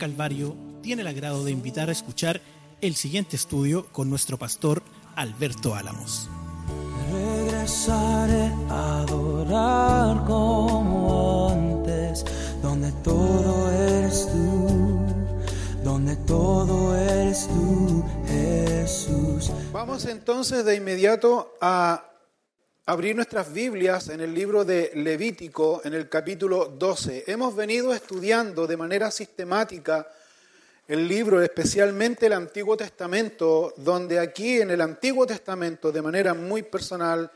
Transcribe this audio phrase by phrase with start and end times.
[0.00, 2.40] Calvario tiene el agrado de invitar a escuchar
[2.80, 4.82] el siguiente estudio con nuestro pastor
[5.14, 6.28] Alberto Álamos.
[7.12, 12.24] Regresaré a adorar como antes,
[12.62, 15.00] donde todo eres tú,
[15.84, 19.52] donde todo eres tú, Jesús.
[19.70, 22.09] Vamos entonces de inmediato a
[22.90, 27.22] abrir nuestras Biblias en el libro de Levítico, en el capítulo 12.
[27.28, 30.08] Hemos venido estudiando de manera sistemática
[30.88, 36.64] el libro, especialmente el Antiguo Testamento, donde aquí en el Antiguo Testamento, de manera muy
[36.64, 37.30] personal,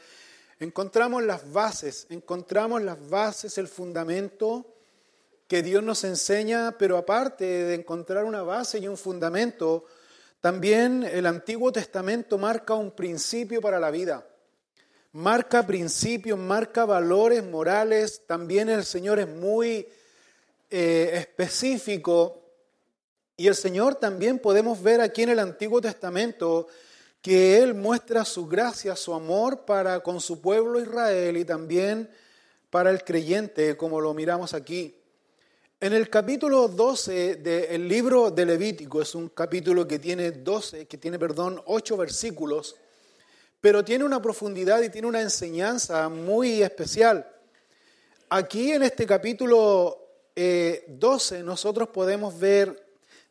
[0.59, 4.67] encontramos las bases, encontramos las bases, el fundamento
[5.47, 9.85] que Dios nos enseña, pero aparte de encontrar una base y un fundamento,
[10.41, 14.27] también el Antiguo Testamento marca un principio para la vida.
[15.15, 18.23] Marca principios, marca valores morales.
[18.27, 19.87] También el Señor es muy
[20.69, 22.43] eh, específico
[23.37, 26.67] y el Señor también podemos ver aquí en el Antiguo Testamento
[27.23, 32.11] que Él muestra su gracia, su amor para con su pueblo Israel y también
[32.69, 34.97] para el creyente, como lo miramos aquí.
[35.79, 40.99] En el capítulo 12 del libro de Levítico, es un capítulo que tiene 12, que
[40.99, 42.75] tiene, perdón, 8 versículos,
[43.65, 47.27] pero tiene una profundidad y tiene una enseñanza muy especial.
[48.29, 52.87] Aquí en este capítulo 12 eh, nosotros podemos ver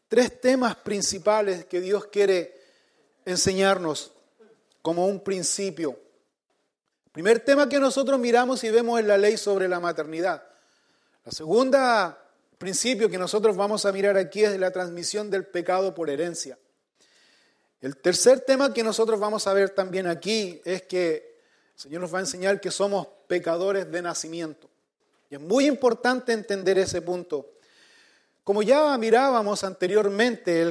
[0.08, 2.60] tres temas principales que Dios quiere
[3.26, 4.12] enseñarnos
[4.82, 6.00] como un principio.
[7.12, 10.44] primer tema que nosotros miramos y vemos es la ley sobre la maternidad.
[11.26, 12.18] La segunda
[12.58, 16.58] principio que nosotros vamos a mirar aquí es la transmisión del pecado por herencia.
[17.84, 21.36] El tercer tema que nosotros vamos a ver también aquí es que
[21.76, 24.70] el Señor nos va a enseñar que somos pecadores de nacimiento.
[25.30, 27.56] Y es muy importante entender ese punto.
[28.42, 30.62] Como ya mirábamos anteriormente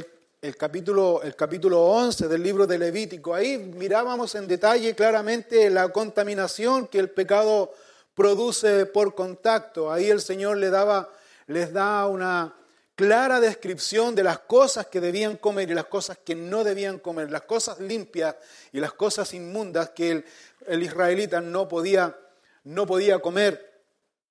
[0.40, 5.90] el, capítulo, el capítulo 11 del libro de Levítico, ahí mirábamos en detalle claramente la
[5.90, 7.74] contaminación que el pecado
[8.14, 9.92] produce por contacto.
[9.92, 11.10] Ahí el Señor le daba,
[11.46, 12.54] les da una
[12.94, 17.30] clara descripción de las cosas que debían comer y las cosas que no debían comer,
[17.30, 18.36] las cosas limpias
[18.72, 20.24] y las cosas inmundas que el,
[20.66, 22.16] el israelita no podía,
[22.64, 23.82] no podía comer.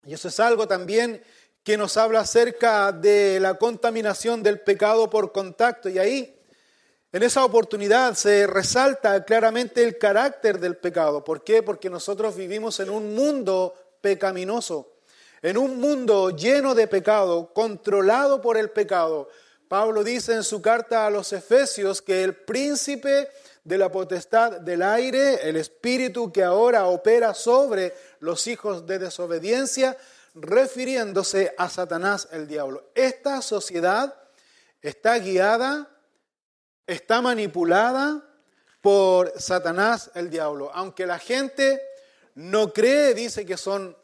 [0.06, 1.24] Y eso es algo también
[1.64, 5.90] que nos habla acerca de la contaminación del pecado por contacto.
[5.90, 6.36] Y ahí,
[7.12, 11.24] en esa oportunidad, se resalta claramente el carácter del pecado.
[11.24, 11.62] ¿Por qué?
[11.62, 14.91] Porque nosotros vivimos en un mundo pecaminoso,
[15.42, 19.30] en un mundo lleno de pecado, controlado por el pecado.
[19.68, 23.30] Pablo dice en su carta a los Efesios que el príncipe
[23.64, 29.98] de la potestad del aire, el espíritu que ahora opera sobre los hijos de desobediencia,
[30.34, 32.92] refiriéndose a Satanás el diablo.
[32.96, 34.16] Esta sociedad
[34.82, 35.90] está guiada,
[36.88, 38.24] está manipulada
[38.82, 40.72] por Satanás el diablo.
[40.74, 41.82] Aunque la gente
[42.36, 43.96] no cree, dice que son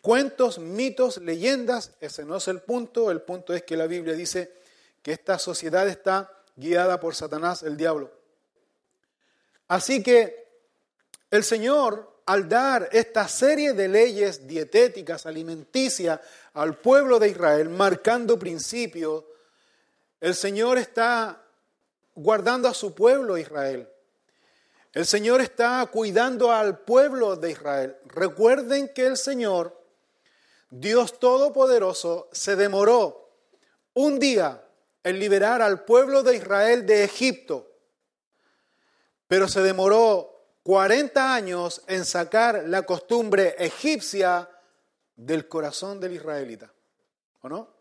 [0.00, 4.52] cuentos, mitos, leyendas, ese no es el punto, el punto es que la Biblia dice
[5.02, 8.12] que esta sociedad está guiada por Satanás el diablo.
[9.68, 10.48] Así que
[11.30, 16.20] el Señor al dar esta serie de leyes dietéticas, alimenticias
[16.52, 19.24] al pueblo de Israel, marcando principios,
[20.20, 21.42] el Señor está
[22.14, 23.88] guardando a su pueblo Israel.
[24.92, 27.96] El Señor está cuidando al pueblo de Israel.
[28.08, 29.77] Recuerden que el Señor,
[30.70, 33.30] Dios Todopoderoso, se demoró
[33.94, 34.64] un día
[35.02, 37.70] en liberar al pueblo de Israel de Egipto,
[39.26, 44.50] pero se demoró 40 años en sacar la costumbre egipcia
[45.16, 46.72] del corazón del israelita.
[47.40, 47.78] ¿O no?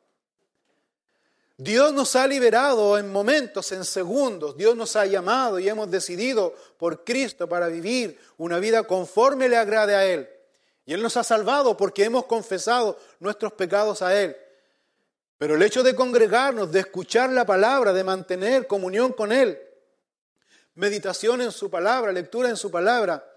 [1.57, 4.55] Dios nos ha liberado en momentos, en segundos.
[4.55, 9.57] Dios nos ha llamado y hemos decidido por Cristo para vivir una vida conforme le
[9.57, 10.29] agrade a Él.
[10.87, 14.37] Y Él nos ha salvado porque hemos confesado nuestros pecados a Él.
[15.37, 19.59] Pero el hecho de congregarnos, de escuchar la palabra, de mantener comunión con Él,
[20.75, 23.29] meditación en su palabra, lectura en su palabra.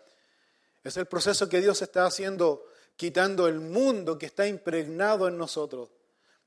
[0.84, 5.90] Es el proceso que Dios está haciendo, quitando el mundo que está impregnado en nosotros,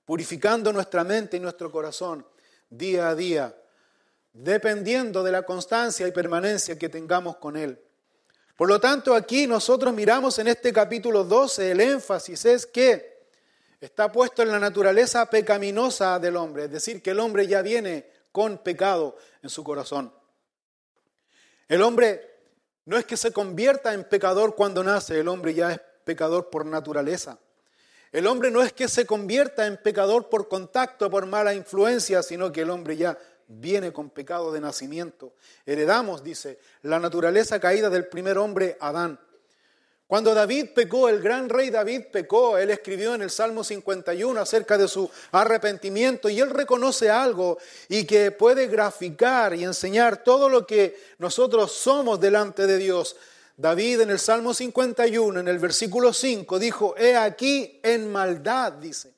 [0.05, 2.25] purificando nuestra mente y nuestro corazón
[2.69, 3.53] día a día,
[4.31, 7.77] dependiendo de la constancia y permanencia que tengamos con Él.
[8.63, 13.25] Por lo tanto, aquí nosotros miramos en este capítulo 12, el énfasis es que
[13.81, 18.09] está puesto en la naturaleza pecaminosa del hombre, es decir, que el hombre ya viene
[18.31, 20.13] con pecado en su corazón.
[21.67, 22.37] El hombre
[22.85, 26.65] no es que se convierta en pecador cuando nace, el hombre ya es pecador por
[26.65, 27.39] naturaleza.
[28.13, 32.49] El hombre no es que se convierta en pecador por contacto, por mala influencia, sino
[32.53, 33.17] que el hombre ya
[33.59, 35.33] viene con pecado de nacimiento.
[35.65, 39.19] Heredamos, dice, la naturaleza caída del primer hombre, Adán.
[40.07, 44.77] Cuando David pecó, el gran rey David pecó, él escribió en el Salmo 51 acerca
[44.77, 47.57] de su arrepentimiento y él reconoce algo
[47.89, 53.15] y que puede graficar y enseñar todo lo que nosotros somos delante de Dios.
[53.57, 59.13] David en el Salmo 51, en el versículo 5, dijo, he aquí en maldad, dice.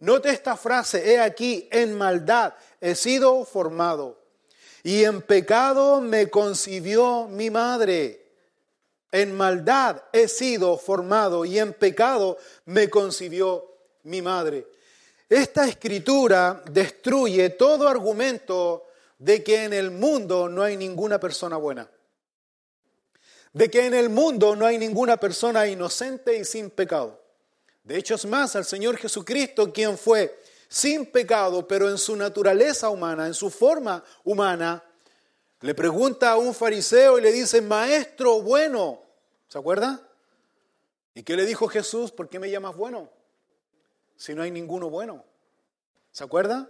[0.00, 2.54] Note esta frase, he aquí en maldad
[2.84, 4.18] he sido formado
[4.82, 8.26] y en pecado me concibió mi madre.
[9.10, 12.36] En maldad he sido formado y en pecado
[12.66, 14.66] me concibió mi madre.
[15.30, 18.84] Esta escritura destruye todo argumento
[19.18, 21.88] de que en el mundo no hay ninguna persona buena.
[23.54, 27.18] De que en el mundo no hay ninguna persona inocente y sin pecado.
[27.82, 30.43] De hecho es más, al Señor Jesucristo, quien fue
[30.74, 34.82] sin pecado, pero en su naturaleza humana, en su forma humana,
[35.60, 39.04] le pregunta a un fariseo y le dice, maestro bueno,
[39.54, 40.00] ¿Se acuerda?
[41.14, 42.10] ¿Y qué le dijo Jesús?
[42.10, 43.08] ¿Por qué me llamas bueno?
[44.16, 45.24] Si no hay ninguno bueno.
[46.10, 46.68] ¿Se acuerda?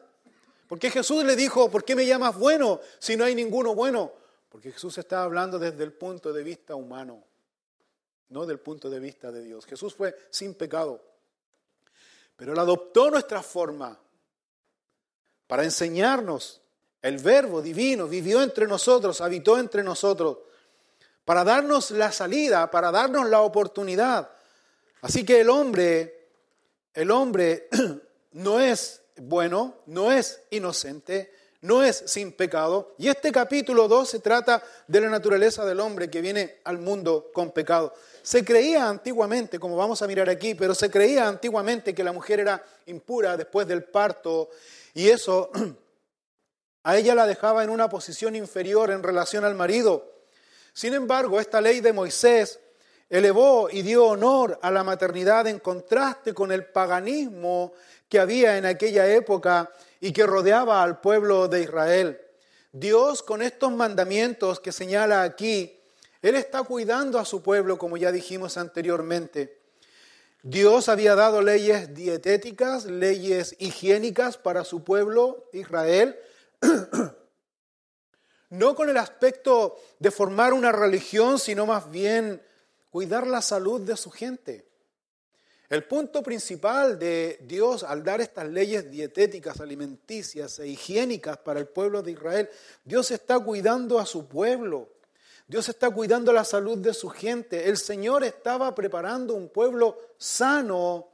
[0.68, 4.12] ¿Por qué Jesús le dijo, ¿por qué me llamas bueno si no hay ninguno bueno?
[4.50, 7.24] Porque Jesús estaba hablando desde el punto de vista humano,
[8.28, 9.64] no del punto de vista de Dios.
[9.64, 11.02] Jesús fue sin pecado,
[12.36, 13.98] pero Él adoptó nuestra forma
[15.46, 16.60] para enseñarnos.
[17.00, 20.38] El verbo divino vivió entre nosotros, habitó entre nosotros
[21.24, 24.30] para darnos la salida, para darnos la oportunidad.
[25.02, 26.30] Así que el hombre,
[26.94, 27.68] el hombre
[28.32, 31.32] no es bueno, no es inocente,
[31.64, 32.94] no es sin pecado.
[32.98, 37.30] Y este capítulo 2 se trata de la naturaleza del hombre que viene al mundo
[37.32, 37.94] con pecado.
[38.22, 42.40] Se creía antiguamente, como vamos a mirar aquí, pero se creía antiguamente que la mujer
[42.40, 44.50] era impura después del parto
[44.92, 45.50] y eso
[46.84, 50.12] a ella la dejaba en una posición inferior en relación al marido.
[50.74, 52.60] Sin embargo, esta ley de Moisés
[53.08, 57.72] elevó y dio honor a la maternidad en contraste con el paganismo
[58.06, 59.70] que había en aquella época
[60.04, 62.20] y que rodeaba al pueblo de Israel.
[62.72, 65.80] Dios con estos mandamientos que señala aquí,
[66.20, 69.62] Él está cuidando a su pueblo, como ya dijimos anteriormente.
[70.42, 76.18] Dios había dado leyes dietéticas, leyes higiénicas para su pueblo Israel.
[78.50, 82.42] no con el aspecto de formar una religión, sino más bien
[82.90, 84.68] cuidar la salud de su gente.
[85.70, 91.66] El punto principal de Dios al dar estas leyes dietéticas, alimenticias e higiénicas para el
[91.66, 92.50] pueblo de Israel,
[92.84, 94.90] Dios está cuidando a su pueblo.
[95.46, 97.68] Dios está cuidando la salud de su gente.
[97.68, 101.08] El Señor estaba preparando un pueblo sano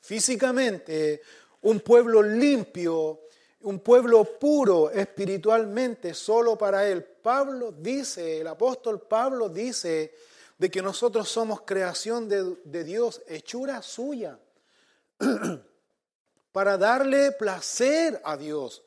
[0.00, 1.20] físicamente,
[1.62, 3.22] un pueblo limpio,
[3.62, 7.04] un pueblo puro espiritualmente solo para Él.
[7.04, 10.12] Pablo dice, el apóstol Pablo dice
[10.58, 14.38] de que nosotros somos creación de, de Dios, hechura suya,
[16.52, 18.82] para darle placer a Dios,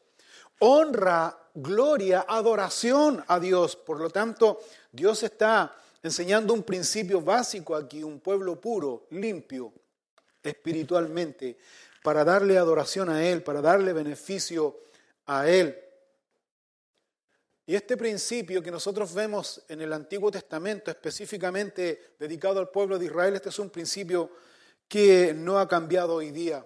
[0.60, 3.76] honra, gloria, adoración a Dios.
[3.76, 4.60] Por lo tanto,
[4.92, 9.74] Dios está enseñando un principio básico aquí, un pueblo puro, limpio,
[10.42, 11.58] espiritualmente,
[12.04, 14.78] para darle adoración a Él, para darle beneficio
[15.26, 15.78] a Él.
[17.70, 23.06] Y este principio que nosotros vemos en el Antiguo Testamento, específicamente dedicado al pueblo de
[23.06, 24.32] Israel, este es un principio
[24.88, 26.66] que no ha cambiado hoy día.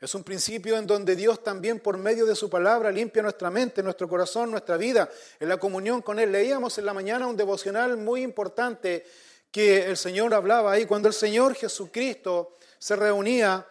[0.00, 3.80] Es un principio en donde Dios también por medio de su palabra limpia nuestra mente,
[3.80, 5.08] nuestro corazón, nuestra vida,
[5.38, 6.32] en la comunión con Él.
[6.32, 9.06] Leíamos en la mañana un devocional muy importante
[9.52, 13.68] que el Señor hablaba ahí, cuando el Señor Jesucristo se reunía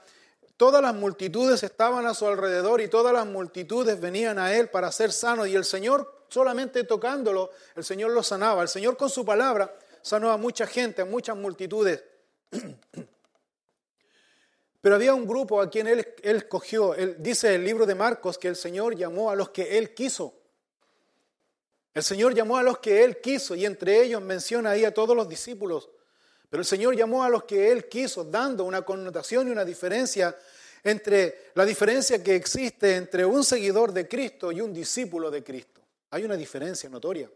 [0.58, 4.92] Todas las multitudes estaban a su alrededor y todas las multitudes venían a él para
[4.92, 8.62] ser sanos y el Señor solamente tocándolo, el Señor lo sanaba.
[8.62, 12.03] El Señor con su palabra sanó a mucha gente, a muchas multitudes.
[14.81, 16.93] Pero había un grupo a quien él, escogió.
[17.17, 20.34] Dice el libro de Marcos que el Señor llamó a los que él quiso.
[21.93, 25.15] El Señor llamó a los que él quiso y entre ellos menciona ahí a todos
[25.15, 25.89] los discípulos.
[26.50, 30.36] Pero el Señor llamó a los que Él quiso, dando una connotación y una diferencia
[30.84, 35.76] entre la diferencia que existe entre un seguidor de Cristo y un discípulo de Cristo.
[36.11, 37.29] Hay una diferencia notoria.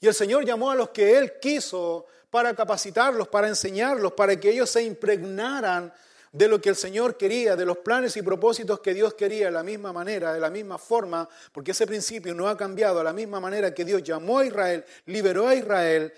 [0.00, 4.50] Y el Señor llamó a los que Él quiso para capacitarlos, para enseñarlos, para que
[4.50, 5.92] ellos se impregnaran
[6.32, 9.52] de lo que el Señor quería, de los planes y propósitos que Dios quería, de
[9.52, 13.12] la misma manera, de la misma forma, porque ese principio no ha cambiado, de la
[13.12, 16.10] misma manera que Dios llamó a Israel, liberó a Israel,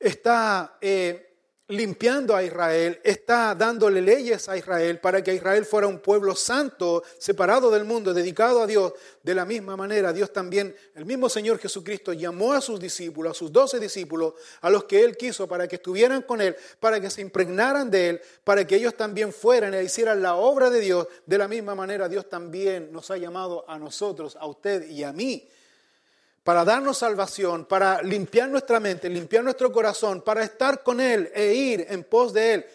[0.00, 1.35] está eh,
[1.68, 7.02] limpiando a Israel, está dándole leyes a Israel para que Israel fuera un pueblo santo,
[7.18, 8.92] separado del mundo, dedicado a Dios.
[9.22, 13.34] De la misma manera, Dios también, el mismo Señor Jesucristo llamó a sus discípulos, a
[13.34, 17.10] sus doce discípulos, a los que Él quiso para que estuvieran con Él, para que
[17.10, 21.08] se impregnaran de Él, para que ellos también fueran e hicieran la obra de Dios.
[21.26, 25.12] De la misma manera, Dios también nos ha llamado a nosotros, a usted y a
[25.12, 25.48] mí
[26.46, 31.52] para darnos salvación, para limpiar nuestra mente, limpiar nuestro corazón, para estar con Él e
[31.52, 32.66] ir en pos de Él.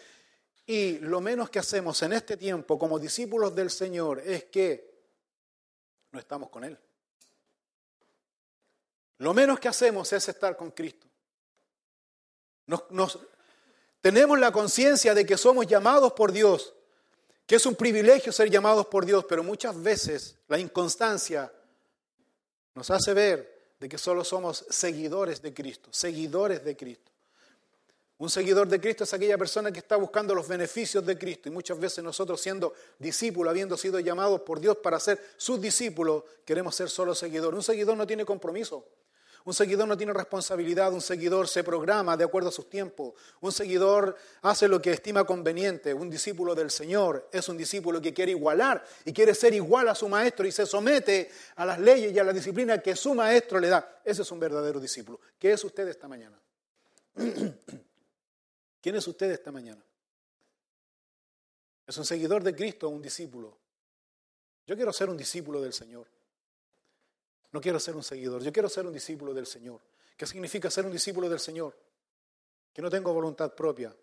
[0.66, 4.92] Y lo menos que hacemos en este tiempo como discípulos del Señor es que
[6.10, 6.78] no estamos con Él.
[9.16, 11.06] Lo menos que hacemos es estar con Cristo.
[12.66, 13.20] Nos,
[14.02, 16.74] tenemos la conciencia de que somos llamados por Dios,
[17.46, 21.50] que es un privilegio ser llamados por Dios, pero muchas veces la inconstancia
[22.74, 23.51] nos hace ver
[23.82, 27.10] de que solo somos seguidores de Cristo, seguidores de Cristo.
[28.18, 31.50] Un seguidor de Cristo es aquella persona que está buscando los beneficios de Cristo y
[31.50, 36.76] muchas veces nosotros siendo discípulos, habiendo sido llamados por Dios para ser sus discípulos, queremos
[36.76, 37.56] ser solo seguidores.
[37.56, 38.86] Un seguidor no tiene compromiso.
[39.44, 43.50] Un seguidor no tiene responsabilidad, un seguidor se programa de acuerdo a sus tiempos, un
[43.50, 48.32] seguidor hace lo que estima conveniente, un discípulo del Señor es un discípulo que quiere
[48.32, 52.18] igualar y quiere ser igual a su maestro y se somete a las leyes y
[52.18, 54.00] a la disciplina que su maestro le da.
[54.04, 55.18] Ese es un verdadero discípulo.
[55.38, 56.38] ¿Qué es usted esta mañana?
[58.80, 59.82] ¿Quién es usted esta mañana?
[61.86, 63.56] ¿Es un seguidor de Cristo o un discípulo?
[64.66, 66.06] Yo quiero ser un discípulo del Señor.
[67.52, 69.80] No quiero ser un seguidor, yo quiero ser un discípulo del Señor.
[70.16, 71.76] ¿Qué significa ser un discípulo del Señor?
[72.72, 73.94] Que no tengo voluntad propia.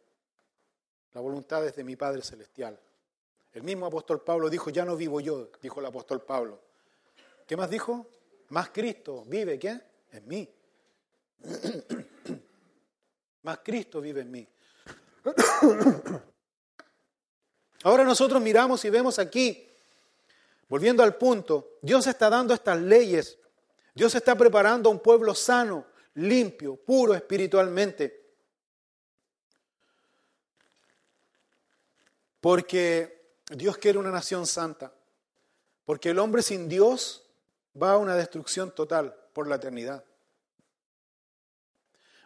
[1.13, 2.79] La voluntad es de mi Padre Celestial.
[3.51, 6.61] El mismo apóstol Pablo dijo, ya no vivo yo, dijo el apóstol Pablo.
[7.47, 8.07] ¿Qué más dijo?
[8.49, 9.81] Más Cristo vive, ¿qué?
[10.11, 10.47] En mí.
[13.41, 14.47] más Cristo vive en mí.
[17.83, 19.69] Ahora nosotros miramos y vemos aquí
[20.69, 23.38] Volviendo al punto, Dios está dando estas leyes.
[23.99, 28.33] Dios está preparando a un pueblo sano, limpio, puro espiritualmente.
[32.39, 34.93] Porque Dios quiere una nación santa.
[35.83, 37.29] Porque el hombre sin Dios
[37.75, 40.05] va a una destrucción total por la eternidad.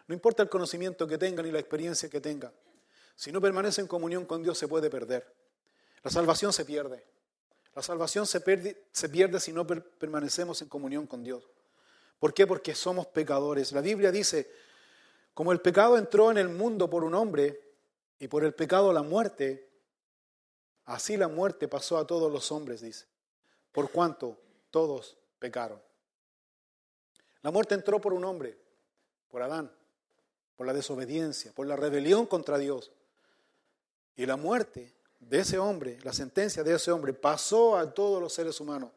[0.06, 2.52] No importa el conocimiento que tenga ni la experiencia que tenga.
[3.16, 5.26] Si no permanece en comunión con Dios se puede perder.
[6.04, 7.04] La salvación se pierde.
[7.74, 11.42] La salvación se pierde, si no permanecemos en comunión con Dios.
[12.24, 12.46] ¿Por qué?
[12.46, 13.72] Porque somos pecadores.
[13.72, 14.50] La Biblia dice,
[15.34, 17.60] como el pecado entró en el mundo por un hombre
[18.18, 19.68] y por el pecado la muerte,
[20.86, 23.04] así la muerte pasó a todos los hombres, dice,
[23.72, 24.40] por cuanto
[24.70, 25.78] todos pecaron.
[27.42, 28.56] La muerte entró por un hombre,
[29.28, 29.70] por Adán,
[30.56, 32.90] por la desobediencia, por la rebelión contra Dios.
[34.16, 38.32] Y la muerte de ese hombre, la sentencia de ese hombre, pasó a todos los
[38.32, 38.92] seres humanos.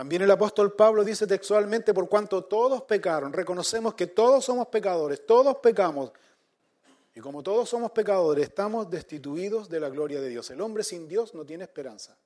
[0.00, 5.26] También el apóstol Pablo dice textualmente, por cuanto todos pecaron, reconocemos que todos somos pecadores,
[5.26, 6.10] todos pecamos.
[7.14, 10.48] Y como todos somos pecadores, estamos destituidos de la gloria de Dios.
[10.48, 12.16] El hombre sin Dios no tiene esperanza.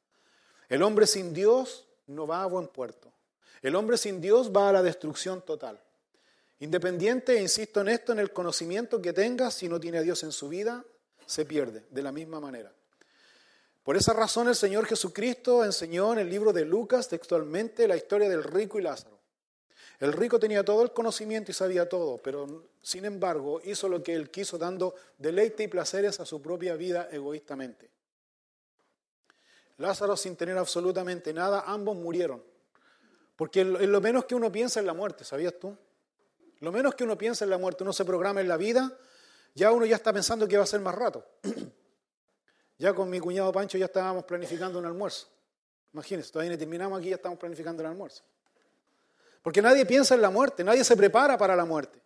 [0.68, 3.12] El hombre sin Dios no va a buen puerto.
[3.60, 5.80] El hombre sin Dios va a la destrucción total.
[6.60, 10.30] Independiente, insisto en esto, en el conocimiento que tenga, si no tiene a Dios en
[10.30, 10.84] su vida,
[11.26, 12.72] se pierde de la misma manera.
[13.84, 18.28] Por esa razón el Señor Jesucristo enseñó en el libro de Lucas textualmente la historia
[18.28, 19.20] del rico y Lázaro.
[20.00, 24.14] El rico tenía todo el conocimiento y sabía todo, pero sin embargo hizo lo que
[24.14, 27.90] él quiso dando deleite y placeres a su propia vida egoístamente.
[29.76, 32.42] Lázaro sin tener absolutamente nada, ambos murieron.
[33.36, 35.76] Porque en lo menos que uno piensa en la muerte, ¿sabías tú?
[36.60, 38.98] Lo menos que uno piensa en la muerte, uno se programa en la vida
[39.54, 41.24] ya uno ya está pensando que va a ser más rato.
[42.78, 45.28] Ya con mi cuñado Pancho ya estábamos planificando un almuerzo.
[45.92, 48.22] Imagínense, todavía no terminamos aquí, ya estamos planificando el almuerzo.
[49.42, 52.00] Porque nadie piensa en la muerte, nadie se prepara para la muerte.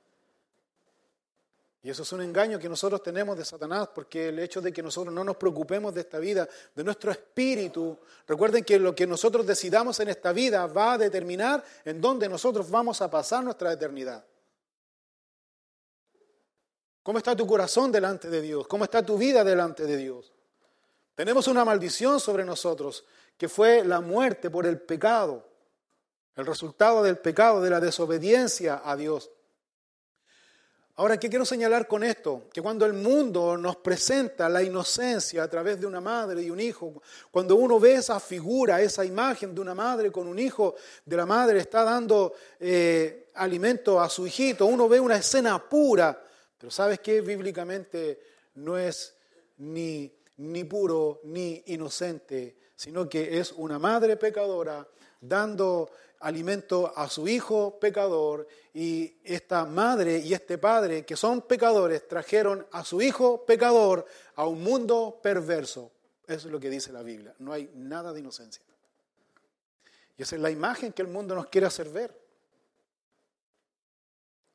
[1.82, 4.82] Y eso es un engaño que nosotros tenemos de Satanás, porque el hecho de que
[4.82, 7.96] nosotros no nos preocupemos de esta vida, de nuestro espíritu,
[8.26, 12.68] recuerden que lo que nosotros decidamos en esta vida va a determinar en dónde nosotros
[12.68, 14.25] vamos a pasar nuestra eternidad.
[17.04, 18.66] ¿Cómo está tu corazón delante de Dios?
[18.66, 20.32] ¿Cómo está tu vida delante de Dios?
[21.18, 23.04] Tenemos una maldición sobre nosotros,
[23.37, 25.44] que fue la muerte por el pecado,
[26.37, 29.28] el resultado del pecado, de la desobediencia a Dios.
[30.94, 32.44] Ahora, ¿qué quiero señalar con esto?
[32.52, 36.60] Que cuando el mundo nos presenta la inocencia a través de una madre y un
[36.60, 41.16] hijo, cuando uno ve esa figura, esa imagen de una madre con un hijo, de
[41.16, 46.16] la madre está dando eh, alimento a su hijito, uno ve una escena pura,
[46.56, 47.22] pero ¿sabes qué?
[47.22, 48.20] Bíblicamente
[48.54, 49.16] no es
[49.56, 54.87] ni, ni puro ni inocente, sino que es una madre pecadora
[55.21, 55.90] dando
[56.21, 62.66] alimento a su hijo pecador y esta madre y este padre que son pecadores trajeron
[62.73, 65.92] a su hijo pecador a un mundo perverso.
[66.26, 67.35] Eso es lo que dice la Biblia.
[67.38, 68.62] No hay nada de inocencia.
[70.16, 72.27] Y esa es la imagen que el mundo nos quiere hacer ver.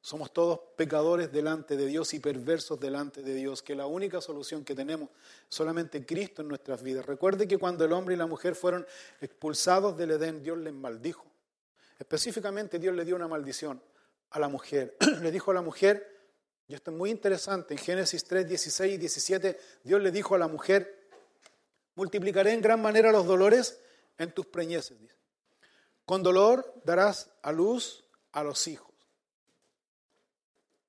[0.04, 4.66] Somos todos pecadores delante de Dios y perversos delante de Dios, que la única solución
[4.66, 5.08] que tenemos
[5.48, 7.06] solamente Cristo en nuestras vidas.
[7.06, 8.86] Recuerde que cuando el hombre y la mujer fueron
[9.22, 11.26] expulsados del Edén, Dios les maldijo.
[11.98, 13.82] Específicamente Dios le dio una maldición
[14.32, 14.98] a la mujer.
[15.22, 16.20] le dijo a la mujer,
[16.68, 20.38] y esto es muy interesante, en Génesis 3, 16 y 17, Dios le dijo a
[20.38, 21.08] la mujer,
[21.96, 23.80] multiplicaré en gran manera los dolores
[24.18, 24.98] en tus preñeces.
[26.06, 28.93] Con dolor darás a luz a los hijos.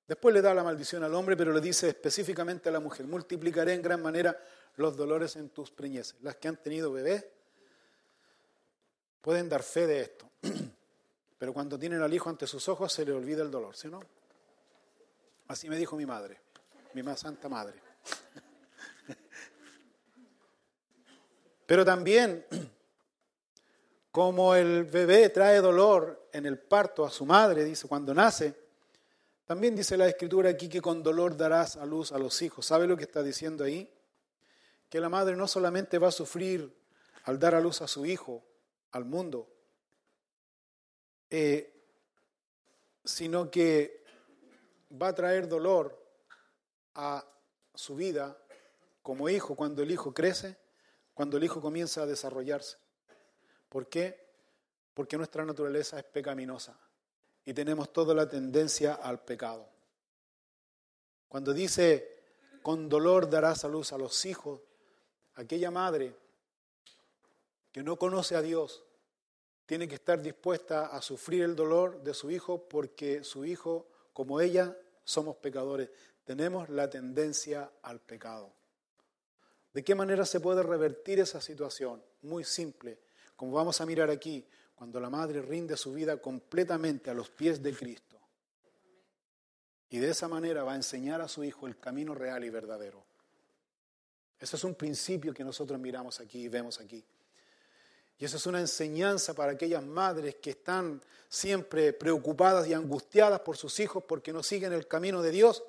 [0.07, 3.73] Después le da la maldición al hombre, pero le dice específicamente a la mujer, multiplicaré
[3.73, 4.39] en gran manera
[4.75, 6.15] los dolores en tus preñeces.
[6.21, 7.25] Las que han tenido bebés
[9.21, 10.29] pueden dar fe de esto.
[11.37, 13.99] Pero cuando tienen al hijo ante sus ojos se le olvida el dolor, ¿sí no?
[15.47, 16.39] Así me dijo mi madre,
[16.93, 17.81] mi más santa madre.
[21.65, 22.45] Pero también,
[24.11, 28.64] como el bebé trae dolor en el parto a su madre, dice, cuando nace,
[29.45, 32.65] también dice la escritura aquí que con dolor darás a luz a los hijos.
[32.65, 33.93] ¿Sabe lo que está diciendo ahí?
[34.89, 36.75] Que la madre no solamente va a sufrir
[37.25, 38.43] al dar a luz a su hijo
[38.91, 39.47] al mundo,
[41.29, 41.71] eh,
[43.03, 44.03] sino que
[44.99, 46.03] va a traer dolor
[46.95, 47.23] a
[47.73, 48.35] su vida
[49.03, 50.57] como hijo cuando el hijo crece,
[51.13, 52.77] cuando el hijo comienza a desarrollarse.
[53.69, 54.27] ¿Por qué?
[54.93, 56.79] Porque nuestra naturaleza es pecaminosa
[57.45, 59.69] y tenemos toda la tendencia al pecado.
[61.27, 62.23] Cuando dice,
[62.61, 64.61] con dolor darás a luz a los hijos,
[65.35, 66.15] aquella madre
[67.71, 68.83] que no conoce a Dios,
[69.65, 74.39] tiene que estar dispuesta a sufrir el dolor de su hijo porque su hijo, como
[74.39, 75.89] ella, somos pecadores.
[76.23, 78.53] Tenemos la tendencia al pecado.
[79.73, 82.01] ¿De qué manera se puede revertir esa situación?
[82.21, 82.99] Muy simple.
[83.35, 87.63] Como vamos a mirar aquí, cuando la madre rinde su vida completamente a los pies
[87.63, 88.19] de Cristo.
[89.89, 93.03] Y de esa manera va a enseñar a su hijo el camino real y verdadero.
[94.37, 97.03] Ese es un principio que nosotros miramos aquí y vemos aquí.
[98.17, 103.57] Y eso es una enseñanza para aquellas madres que están siempre preocupadas y angustiadas por
[103.57, 105.63] sus hijos porque no siguen el camino de Dios,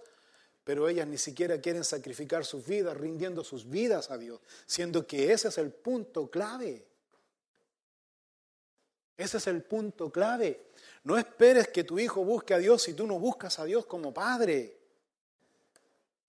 [0.63, 5.33] pero ellas ni siquiera quieren sacrificar sus vidas, rindiendo sus vidas a Dios, siendo que
[5.33, 6.85] ese es el punto clave.
[9.17, 10.67] Ese es el punto clave.
[11.05, 14.13] No esperes que tu hijo busque a Dios si tú no buscas a Dios como
[14.13, 14.77] padre.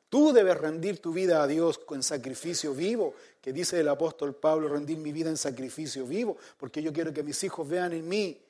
[0.09, 4.69] Tú debes rendir tu vida a Dios en sacrificio vivo, que dice el apóstol Pablo,
[4.69, 8.41] rendir mi vida en sacrificio vivo, porque yo quiero que mis hijos vean en mí,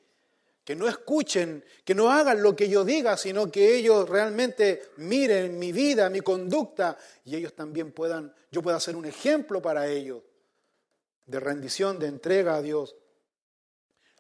[0.63, 5.57] que no escuchen, que no hagan lo que yo diga, sino que ellos realmente miren
[5.57, 6.95] mi vida, mi conducta,
[7.25, 10.21] y ellos también puedan, yo pueda ser un ejemplo para ellos
[11.25, 12.95] de rendición, de entrega a Dios.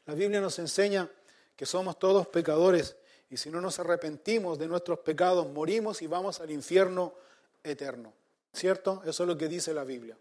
[0.07, 1.09] La Biblia nos enseña
[1.55, 2.95] que somos todos pecadores
[3.29, 7.13] y si no nos arrepentimos de nuestros pecados, morimos y vamos al infierno
[7.61, 8.13] eterno.
[8.53, 9.01] ¿Cierto?
[9.05, 10.17] Eso es lo que dice la Biblia.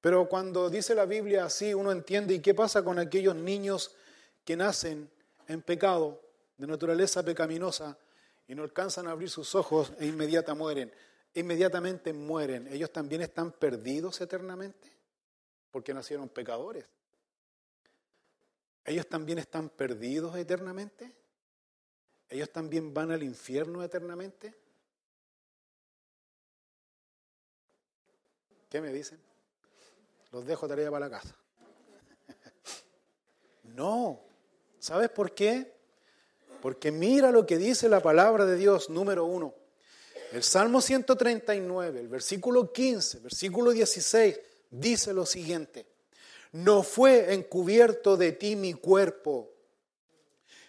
[0.00, 3.94] Pero cuando dice la Biblia así, uno entiende, ¿y qué pasa con aquellos niños
[4.44, 5.08] que nacen
[5.46, 6.20] en pecado,
[6.56, 7.96] de naturaleza pecaminosa,
[8.48, 10.92] y no alcanzan a abrir sus ojos e inmediata mueren?
[11.34, 12.66] Inmediatamente mueren.
[12.68, 14.90] ¿Ellos también están perdidos eternamente?
[15.70, 16.84] Porque nacieron pecadores.
[18.88, 21.12] ¿Ellos también están perdidos eternamente?
[22.30, 24.54] ¿Ellos también van al infierno eternamente?
[28.70, 29.20] ¿Qué me dicen?
[30.32, 31.36] Los dejo tarea para la casa.
[33.64, 34.20] No.
[34.78, 35.76] ¿Sabes por qué?
[36.62, 39.54] Porque mira lo que dice la palabra de Dios, número uno.
[40.32, 45.86] El Salmo 139, el versículo 15, versículo 16, dice lo siguiente.
[46.52, 49.50] No fue encubierto de ti mi cuerpo.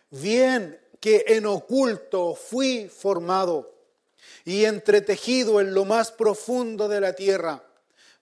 [0.10, 3.74] Bien que en oculto fui formado
[4.46, 7.64] y entretejido en lo más profundo de la tierra.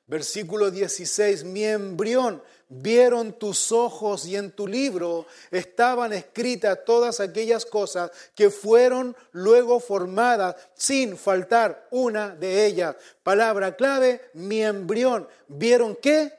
[0.06, 7.66] Versículo 16, mi embrión vieron tus ojos y en tu libro estaban escritas todas aquellas
[7.66, 12.96] cosas que fueron luego formadas sin faltar una de ellas.
[13.24, 15.28] Palabra clave, mi embrión.
[15.48, 16.34] ¿Vieron qué?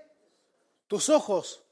[0.88, 1.62] Tus ojos.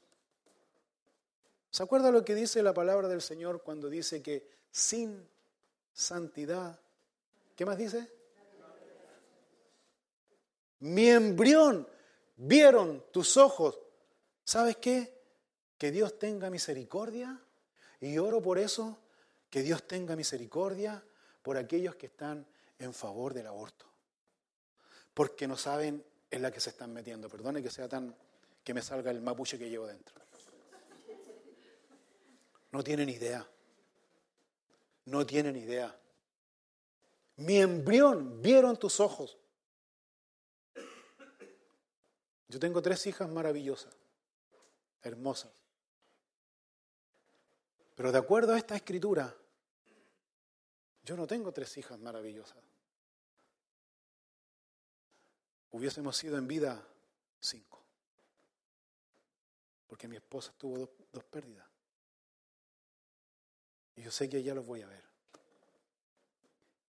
[1.69, 5.27] ¿Se acuerda lo que dice la palabra del Señor cuando dice que sin
[5.91, 6.79] santidad,
[7.55, 8.07] ¿qué más dice?
[10.79, 11.87] Mi embrión
[12.35, 13.79] vieron tus ojos.
[14.43, 15.19] ¿Sabes qué?
[15.77, 17.41] Que Dios tenga misericordia.
[17.99, 18.99] Y oro por eso,
[19.49, 21.03] que Dios tenga misericordia
[21.41, 22.45] por aquellos que están
[22.77, 23.87] en favor del aborto.
[25.15, 27.27] Porque no saben en la que se están metiendo.
[27.27, 28.15] Perdone que sea tan
[28.67, 30.13] que me salga el mapuche que llevo dentro.
[32.73, 33.49] No tienen idea.
[35.05, 35.97] No tienen idea.
[37.37, 39.37] Mi embrión vieron tus ojos.
[42.49, 43.95] Yo tengo tres hijas maravillosas,
[45.01, 45.53] hermosas.
[47.95, 49.33] Pero de acuerdo a esta escritura,
[51.03, 52.61] yo no tengo tres hijas maravillosas.
[55.71, 56.85] Hubiésemos sido en vida
[57.39, 57.76] cinco.
[59.87, 61.65] Porque mi esposa tuvo dos, pérdidas.
[63.95, 65.03] Y yo sé que ya los voy a ver.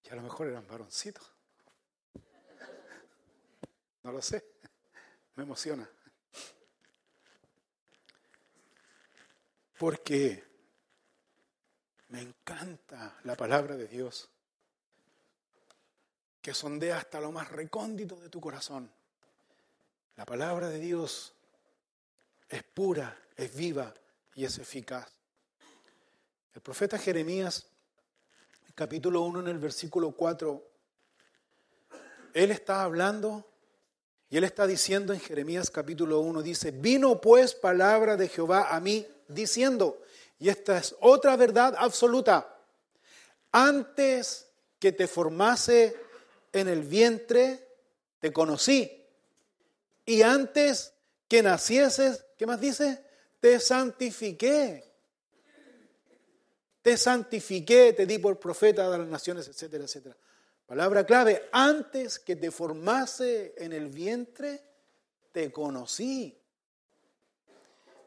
[0.05, 1.33] Y a lo mejor eran varoncitos.
[4.03, 4.43] No lo sé.
[5.35, 5.89] Me emociona.
[9.77, 10.45] Porque
[12.09, 14.31] me encanta la palabra de Dios,
[16.41, 18.91] que sondea hasta lo más recóndito de tu corazón.
[20.17, 21.35] La palabra de Dios
[22.49, 23.93] es pura, es viva
[24.35, 25.09] y es eficaz.
[26.55, 27.67] El profeta Jeremías,
[28.75, 30.63] capítulo 1, en el versículo 4,
[32.35, 33.49] él está hablando
[34.31, 38.81] y él está diciendo en Jeremías capítulo 1, dice, vino pues palabra de Jehová a
[38.81, 40.03] mí diciendo,
[40.39, 42.57] y esta es otra verdad absoluta,
[43.53, 44.47] antes
[44.79, 45.97] que te formase
[46.53, 47.67] en el vientre,
[48.21, 49.05] te conocí,
[50.05, 50.93] y antes
[51.29, 53.05] que nacieses, ¿qué más dice?
[53.39, 54.85] Te santifiqué.
[56.83, 60.17] Te santifiqué, te di por profeta de las naciones, etcétera, etcétera.
[60.67, 64.63] Palabra clave, antes que te formase en el vientre,
[65.33, 66.39] te conocí.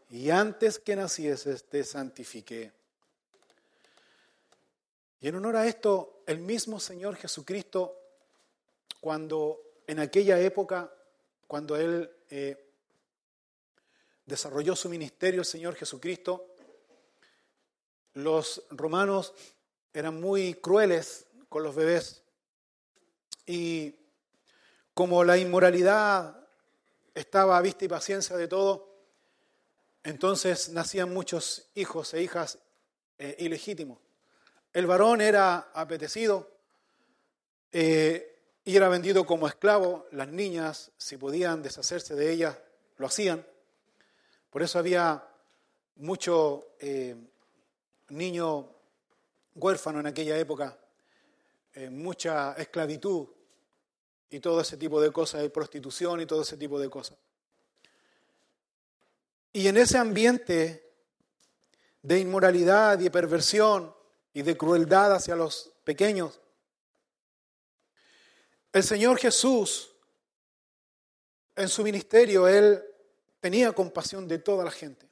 [0.09, 2.71] Y antes que nacieses, te santifiqué.
[5.21, 7.97] Y en honor a esto, el mismo Señor Jesucristo,
[8.99, 10.91] cuando en aquella época,
[11.47, 12.70] cuando Él eh,
[14.25, 16.47] desarrolló su ministerio, el Señor Jesucristo,
[18.13, 19.33] los romanos
[19.93, 22.23] eran muy crueles con los bebés.
[23.45, 23.95] Y
[24.93, 26.47] como la inmoralidad
[27.13, 28.91] estaba a vista y paciencia de todo,
[30.03, 32.59] entonces nacían muchos hijos e hijas
[33.17, 33.99] eh, ilegítimos.
[34.73, 36.49] El varón era apetecido
[37.71, 40.07] eh, y era vendido como esclavo.
[40.11, 42.57] Las niñas, si podían deshacerse de ellas,
[42.97, 43.45] lo hacían.
[44.51, 45.23] Por eso había
[45.95, 47.15] mucho eh,
[48.09, 48.67] niño
[49.55, 50.77] huérfano en aquella época
[51.73, 53.27] eh, mucha esclavitud
[54.29, 57.17] y todo ese tipo de cosas, de prostitución y todo ese tipo de cosas.
[59.53, 60.91] Y en ese ambiente
[62.01, 63.95] de inmoralidad y de perversión
[64.33, 66.41] y de crueldad hacia los pequeños,
[68.73, 69.93] el Señor Jesús,
[71.55, 72.83] en su ministerio, Él
[73.41, 75.09] tenía compasión de toda la gente.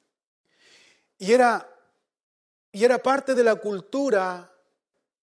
[1.17, 1.69] Y era,
[2.71, 4.49] y era parte de la cultura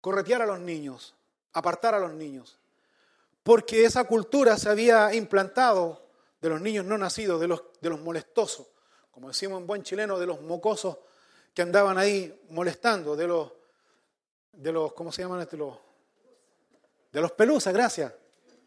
[0.02, 1.16] corretear a los niños
[1.56, 2.60] apartar a los niños,
[3.42, 6.06] porque esa cultura se había implantado
[6.42, 8.68] de los niños no nacidos, de los, de los molestosos,
[9.10, 10.98] como decimos en buen chileno, de los mocosos
[11.54, 13.54] que andaban ahí molestando, de los,
[14.52, 15.40] de los ¿cómo se llaman?
[15.40, 15.78] Este, los,
[17.14, 18.14] de los pelusas, gracias.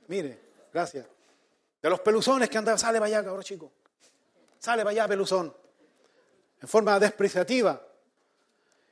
[0.07, 0.41] Mire,
[0.73, 1.07] gracias.
[1.83, 3.71] De los peluzones que andaban, sale para allá, cabrón chico.
[4.59, 5.55] Sale para allá, peluzón.
[6.61, 7.81] En forma despreciativa.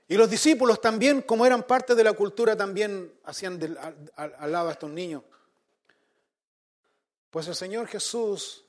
[0.09, 3.61] Y los discípulos también, como eran parte de la cultura, también hacían
[4.15, 5.23] al, lado a estos niños.
[7.31, 8.65] Pues el Señor Jesús,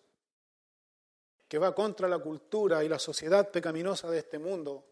[1.47, 4.83] que va contra la cultura y la sociedad pecaminosa de este mundo,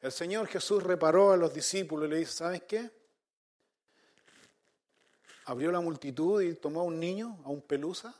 [0.00, 2.90] el Señor Jesús reparó a los discípulos y le dice, ¿sabes qué?
[5.44, 8.14] Abrió la multitud y tomó a un niño, a un pelusa,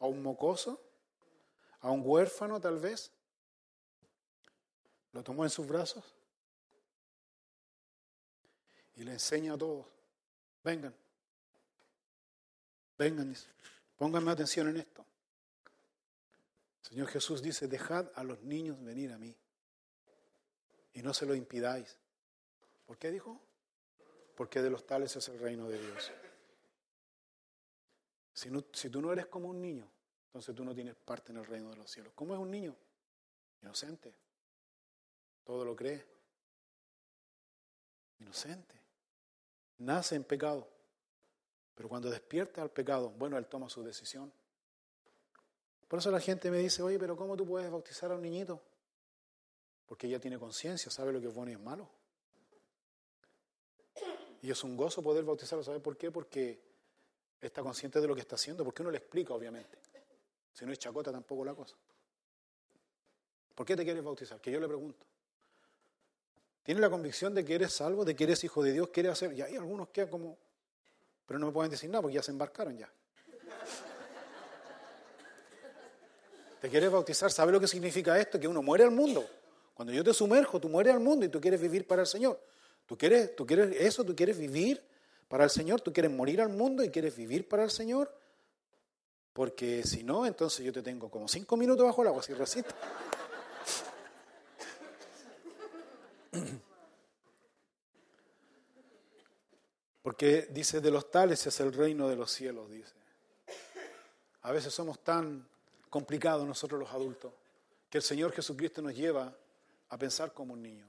[0.00, 0.80] a un mocoso,
[1.84, 3.12] a un huérfano tal vez.
[5.12, 6.02] Lo tomó en sus brazos
[8.96, 9.86] y le enseña a todos,
[10.64, 10.94] vengan,
[12.98, 13.36] vengan,
[13.96, 15.04] pónganme atención en esto.
[16.80, 19.36] Señor Jesús dice, dejad a los niños venir a mí
[20.94, 21.96] y no se lo impidáis.
[22.86, 23.40] ¿Por qué dijo?
[24.34, 26.12] Porque de los tales es el reino de Dios.
[28.32, 29.88] Si, si tú no eres como un niño,
[30.34, 32.12] entonces tú no tienes parte en el reino de los cielos.
[32.12, 32.74] ¿Cómo es un niño?
[33.62, 34.12] Inocente.
[35.44, 36.04] Todo lo cree.
[38.18, 38.74] Inocente.
[39.78, 40.68] Nace en pecado.
[41.76, 44.32] Pero cuando despierta al pecado, bueno, él toma su decisión.
[45.86, 48.60] Por eso la gente me dice, oye, pero ¿cómo tú puedes bautizar a un niñito?
[49.86, 51.88] Porque ella tiene conciencia, sabe lo que es bueno y es malo.
[54.42, 55.62] Y es un gozo poder bautizarlo.
[55.62, 56.10] ¿Sabe por qué?
[56.10, 56.60] Porque
[57.40, 58.64] está consciente de lo que está haciendo.
[58.64, 59.83] Porque uno le explica, obviamente.
[60.54, 61.76] Si no es chacota tampoco la cosa.
[63.54, 64.40] ¿Por qué te quieres bautizar?
[64.40, 65.04] Que yo le pregunto.
[66.62, 68.88] ¿Tiene la convicción de que eres salvo, de que eres hijo de Dios?
[68.88, 69.32] ¿Quiere hacer?
[69.34, 70.38] Y hay algunos que como...
[71.26, 72.90] Pero no me pueden decir nada porque ya se embarcaron ya.
[76.60, 77.30] ¿Te quieres bautizar?
[77.30, 78.40] ¿Sabe lo que significa esto?
[78.40, 79.28] Que uno muere al mundo.
[79.74, 82.40] Cuando yo te sumerjo, tú mueres al mundo y tú quieres vivir para el Señor.
[82.86, 84.04] ¿Tú quieres, tú quieres eso?
[84.04, 84.82] ¿Tú quieres vivir
[85.28, 85.80] para el Señor?
[85.80, 88.10] ¿Tú quieres morir al mundo y quieres vivir para el Señor?
[89.34, 92.72] Porque si no, entonces yo te tengo como cinco minutos bajo el agua, si resistes.
[100.02, 102.94] Porque dice, de los tales es el reino de los cielos, dice.
[104.42, 105.48] A veces somos tan
[105.90, 107.32] complicados nosotros los adultos
[107.90, 109.36] que el Señor Jesucristo nos lleva
[109.88, 110.88] a pensar como un niño,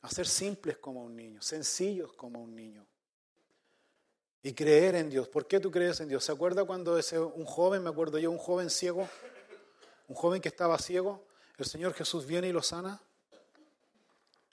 [0.00, 2.86] a ser simples como un niño, sencillos como un niño
[4.42, 5.28] y creer en Dios.
[5.28, 6.24] ¿Por qué tú crees en Dios?
[6.24, 9.08] ¿Se acuerda cuando ese, un joven, me acuerdo yo, un joven ciego,
[10.08, 11.24] un joven que estaba ciego,
[11.58, 13.00] el Señor Jesús viene y lo sana?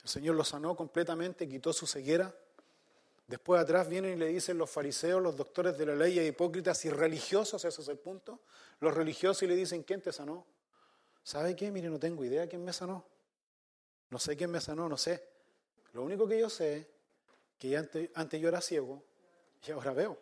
[0.02, 2.34] El Señor lo sanó completamente, quitó su ceguera.
[3.26, 6.90] Después atrás vienen y le dicen los fariseos, los doctores de la ley, hipócritas y
[6.90, 8.40] religiosos, ese es el punto.
[8.80, 10.46] Los religiosos y le dicen, ¿quién te sanó?
[11.22, 11.70] ¿Sabe qué?
[11.70, 13.04] Mire, no tengo idea quién me sanó.
[14.08, 15.22] No sé quién me sanó, no sé.
[15.92, 16.88] Lo único que yo sé
[17.58, 19.02] que antes, antes yo era ciego
[19.66, 20.18] y ahora veo.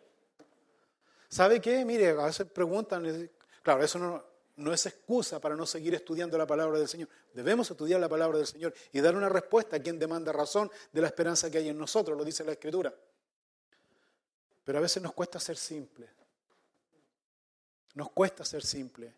[1.29, 1.83] ¿Sabe qué?
[1.83, 3.29] Mire, a veces preguntan,
[3.61, 4.23] claro, eso no,
[4.57, 7.09] no es excusa para no seguir estudiando la palabra del Señor.
[7.33, 11.01] Debemos estudiar la palabra del Señor y dar una respuesta a quien demanda razón de
[11.01, 12.93] la esperanza que hay en nosotros, lo dice la Escritura.
[14.63, 16.09] Pero a veces nos cuesta ser simple.
[17.93, 19.13] Nos cuesta ser simple.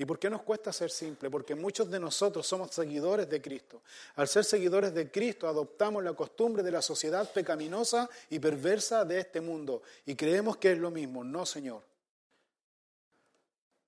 [0.00, 1.28] ¿Y por qué nos cuesta ser simple?
[1.28, 3.82] Porque muchos de nosotros somos seguidores de Cristo.
[4.14, 9.18] Al ser seguidores de Cristo adoptamos la costumbre de la sociedad pecaminosa y perversa de
[9.18, 11.24] este mundo y creemos que es lo mismo.
[11.24, 11.82] No, Señor.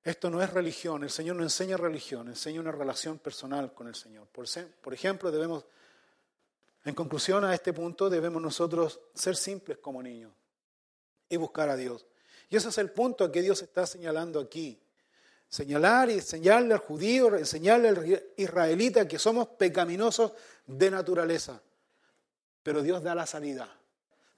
[0.02, 3.94] Esto no es religión, el Señor no enseña religión, enseña una relación personal con el
[3.94, 4.26] Señor.
[4.28, 5.64] Por, ejemplo, debemos,
[6.84, 10.32] en conclusión a este punto, debemos nosotros ser simples como niños
[11.28, 12.04] y buscar a Dios.
[12.48, 14.80] Y ese es el punto que Dios está señalando aquí
[15.50, 20.32] señalar y enseñarle al judío, enseñarle al israelita que somos pecaminosos
[20.66, 21.60] de naturaleza.
[22.62, 23.68] Pero Dios da la salida,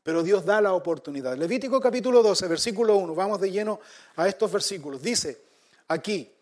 [0.02, 1.36] pero Dios da la oportunidad.
[1.36, 3.80] Levítico capítulo 12, versículo 1, vamos de lleno
[4.16, 5.02] a estos versículos.
[5.02, 5.42] Dice
[5.88, 6.32] aquí,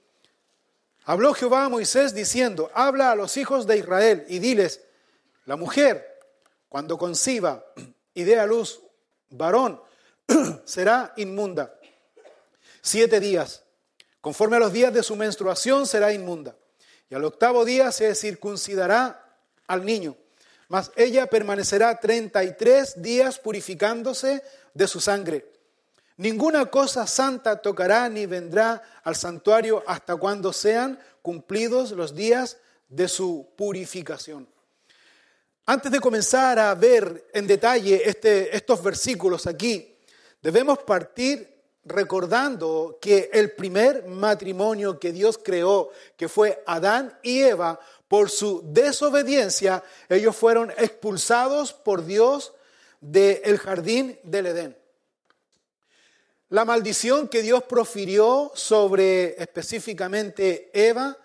[1.04, 4.82] habló Jehová a Moisés diciendo, habla a los hijos de Israel y diles,
[5.46, 6.06] la mujer
[6.68, 7.64] cuando conciba
[8.14, 8.80] y dé a luz
[9.30, 9.82] varón,
[10.64, 11.74] será inmunda.
[12.82, 13.64] Siete días
[14.20, 16.56] Conforme a los días de su menstruación será inmunda.
[17.08, 20.16] Y al octavo día se circuncidará al niño.
[20.68, 24.42] Mas ella permanecerá 33 días purificándose
[24.74, 25.50] de su sangre.
[26.16, 33.08] Ninguna cosa santa tocará ni vendrá al santuario hasta cuando sean cumplidos los días de
[33.08, 34.46] su purificación.
[35.66, 39.96] Antes de comenzar a ver en detalle este, estos versículos aquí,
[40.42, 41.59] debemos partir
[41.90, 48.62] recordando que el primer matrimonio que Dios creó, que fue Adán y Eva, por su
[48.64, 52.52] desobediencia, ellos fueron expulsados por Dios
[53.00, 54.76] del jardín del Edén.
[56.48, 61.16] La maldición que Dios profirió sobre específicamente Eva,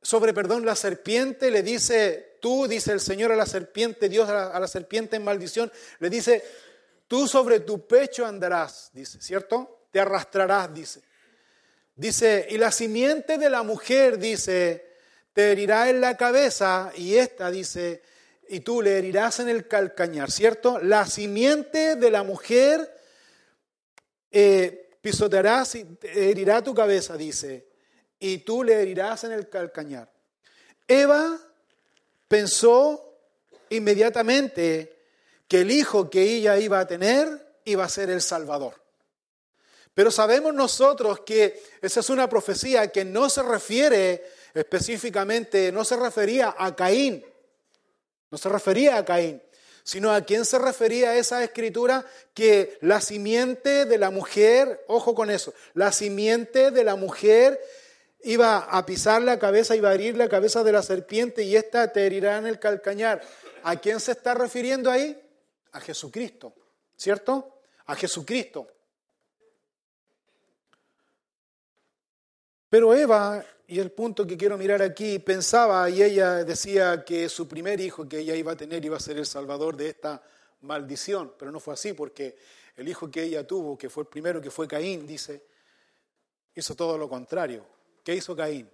[0.00, 4.58] sobre, perdón, la serpiente, le dice, tú, dice el Señor a la serpiente, Dios a
[4.58, 6.42] la, serpiente en maldición, le dice,
[7.10, 9.86] Tú sobre tu pecho andarás, dice, ¿cierto?
[9.90, 11.02] Te arrastrarás, dice.
[11.96, 14.94] Dice, y la simiente de la mujer, dice,
[15.32, 18.00] te herirá en la cabeza, y esta, dice,
[18.48, 20.78] y tú le herirás en el calcañar, ¿cierto?
[20.78, 22.96] La simiente de la mujer
[24.30, 27.66] eh, pisotearás y herirá tu cabeza, dice,
[28.20, 30.08] y tú le herirás en el calcañar.
[30.86, 31.36] Eva
[32.28, 33.18] pensó
[33.68, 34.99] inmediatamente
[35.50, 38.80] que el hijo que ella iba a tener iba a ser el Salvador.
[39.92, 45.96] Pero sabemos nosotros que esa es una profecía que no se refiere específicamente, no se
[45.96, 47.26] refería a Caín,
[48.30, 49.42] no se refería a Caín,
[49.82, 55.30] sino a quién se refería esa escritura que la simiente de la mujer, ojo con
[55.30, 57.60] eso, la simiente de la mujer
[58.22, 61.92] iba a pisar la cabeza, iba a herir la cabeza de la serpiente y ésta
[61.92, 63.20] te herirá en el calcañar.
[63.64, 65.20] ¿A quién se está refiriendo ahí?
[65.72, 66.54] A Jesucristo,
[66.96, 67.62] ¿cierto?
[67.86, 68.66] A Jesucristo.
[72.68, 77.48] Pero Eva, y el punto que quiero mirar aquí, pensaba y ella decía que su
[77.48, 80.22] primer hijo que ella iba a tener iba a ser el salvador de esta
[80.62, 82.36] maldición, pero no fue así porque
[82.76, 85.44] el hijo que ella tuvo, que fue el primero, que fue Caín, dice,
[86.54, 87.66] hizo todo lo contrario.
[88.04, 88.70] ¿Qué hizo Caín?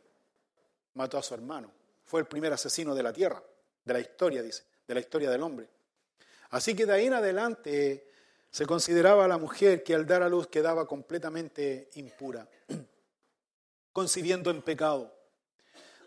[0.95, 1.73] Mató a su hermano.
[2.05, 3.43] Fue el primer asesino de la tierra,
[3.85, 5.69] de la historia, dice, de la historia del hombre.
[6.51, 8.07] Así que de ahí en adelante
[8.51, 12.49] se consideraba a la mujer que al dar a luz quedaba completamente impura
[13.93, 15.13] concibiendo en pecado.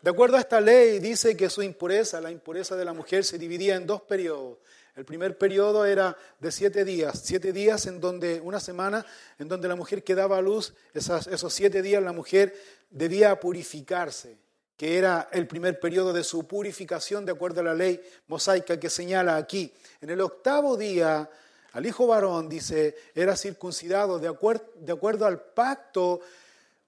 [0.01, 3.37] De acuerdo a esta ley, dice que su impureza, la impureza de la mujer, se
[3.37, 4.59] dividía en dos periodos.
[4.95, 9.05] El primer periodo era de siete días, siete días en donde, una semana,
[9.37, 12.55] en donde la mujer quedaba a luz, esos siete días la mujer
[12.89, 14.37] debía purificarse,
[14.79, 18.89] que era el primer periodo de su purificación de acuerdo a la ley mosaica que
[18.89, 19.73] señala aquí.
[19.99, 21.29] En el octavo día,
[21.73, 26.21] al hijo varón, dice, era circuncidado de acuerdo, de acuerdo al pacto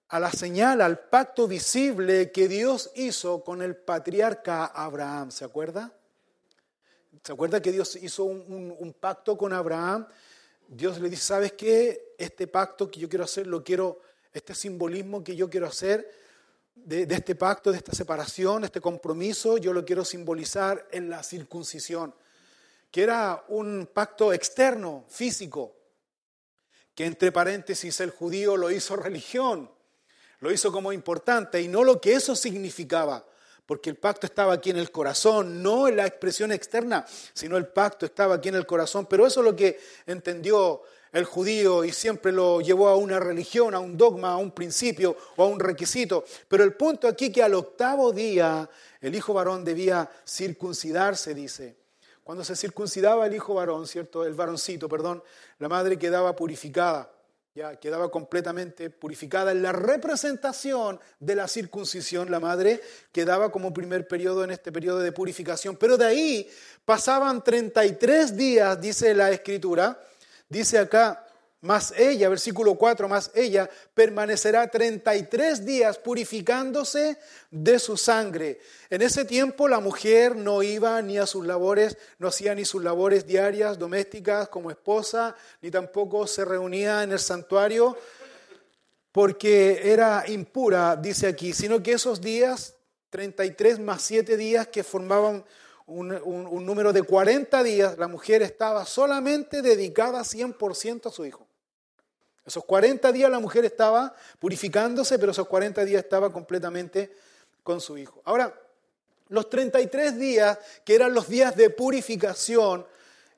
[0.07, 5.29] a la señal, al pacto visible que Dios hizo con el patriarca Abraham.
[5.29, 5.91] ¿Se acuerda?
[7.21, 10.07] ¿Se acuerda que Dios hizo un, pacto con Abraham?
[10.65, 12.15] Dios le dice, ¿sabes qué?
[12.17, 13.99] Este pacto que yo quiero hacer, lo quiero,
[14.31, 16.20] este simbolismo que yo quiero hacer
[16.85, 22.13] de, este pacto, de esta separación, este compromiso, yo lo quiero simbolizar en la circuncisión,
[22.89, 25.75] que era un pacto externo, físico,
[26.95, 29.69] que entre paréntesis el judío lo hizo religión
[30.41, 33.25] lo hizo como importante y no lo que eso significaba,
[33.65, 37.67] porque el pacto estaba aquí en el corazón, no en la expresión externa, sino el
[37.67, 39.05] pacto estaba aquí en el corazón.
[39.05, 43.75] Pero eso es lo que entendió el judío y siempre lo llevó a una religión,
[43.75, 46.23] a un dogma, a un principio o a un requisito.
[46.47, 48.69] Pero el punto aquí que al octavo día
[48.99, 51.77] el hijo varón debía circuncidarse, dice.
[52.23, 54.25] Cuando se circuncidaba el hijo varón, ¿cierto?
[54.25, 55.23] El varoncito, perdón,
[55.59, 57.11] la madre quedaba purificada
[57.53, 59.51] ya quedaba completamente purificada.
[59.51, 64.99] En la representación de la circuncisión, la madre quedaba como primer periodo en este periodo
[64.99, 65.75] de purificación.
[65.75, 66.49] Pero de ahí
[66.85, 69.99] pasaban 33 días, dice la escritura,
[70.51, 71.25] dice acá,
[71.61, 77.17] más ella, versículo 4, más ella permanecerá 33 días purificándose
[77.51, 78.59] de su sangre.
[78.89, 82.83] En ese tiempo la mujer no iba ni a sus labores, no hacía ni sus
[82.83, 87.95] labores diarias, domésticas como esposa, ni tampoco se reunía en el santuario
[89.11, 92.75] porque era impura, dice aquí, sino que esos días,
[93.09, 95.43] 33 más 7 días que formaban
[95.91, 101.47] un, número de 40 días, la mujer estaba solamente dedicada 100% a su hijo.
[102.45, 107.11] Esos 40 días la mujer estaba purificándose, pero esos 40 días estaba completamente
[107.63, 108.21] con su hijo.
[108.25, 108.53] Ahora,
[109.29, 112.85] los 33 días, que eran los días de purificación,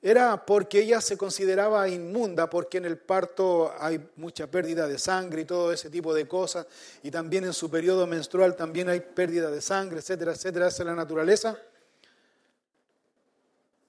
[0.02, 5.42] era porque ella se consideraba inmunda, porque en el parto hay mucha pérdida de sangre
[5.42, 6.66] y todo ese tipo de cosas,
[7.04, 10.88] y también en su periodo menstrual también hay pérdida de sangre, etcétera, etcétera, esa es
[10.88, 11.58] la naturaleza.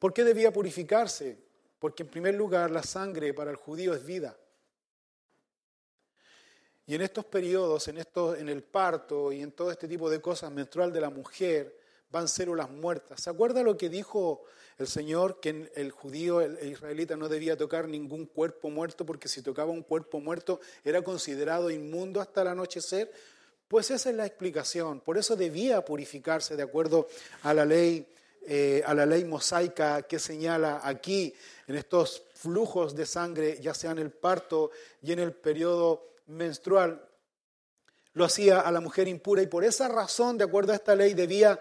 [0.05, 1.39] ¿Por qué debía purificarse?
[1.79, 4.37] Porque en primer lugar la sangre para el judío es vida.
[6.85, 10.21] Y en estos periodos, en, esto, en el parto y en todo este tipo de
[10.21, 13.23] cosas menstrual de la mujer, van células muertas.
[13.23, 14.45] ¿Se acuerda lo que dijo
[14.77, 15.41] el Señor?
[15.41, 19.85] Que el judío, el israelita, no debía tocar ningún cuerpo muerto porque si tocaba un
[19.85, 23.11] cuerpo muerto era considerado inmundo hasta el anochecer.
[23.69, 25.01] Pues esa es la explicación.
[25.01, 27.09] Por eso debía purificarse de acuerdo
[27.43, 28.07] a la ley,
[28.47, 31.35] eh, a la ley mosaica que señala aquí
[31.67, 34.71] en estos flujos de sangre, ya sea en el parto
[35.03, 37.01] y en el periodo menstrual
[38.15, 41.15] lo hacía a la mujer impura y por esa razón, de acuerdo a esta ley,
[41.15, 41.61] debía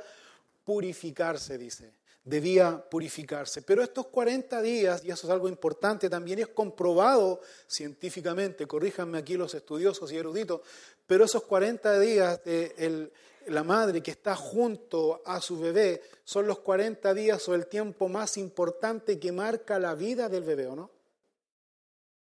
[0.64, 1.94] purificarse, dice,
[2.24, 3.64] debía purificarse.
[3.64, 9.36] Pero estos 40 días, y eso es algo importante, también es comprobado científicamente, corríjanme aquí
[9.36, 10.62] los estudiosos y eruditos,
[11.08, 13.12] pero esos 40 días de
[13.48, 18.10] la madre que está junto a su bebé son los 40 días o el tiempo
[18.10, 20.92] más importante que marca la vida del bebé, ¿o no?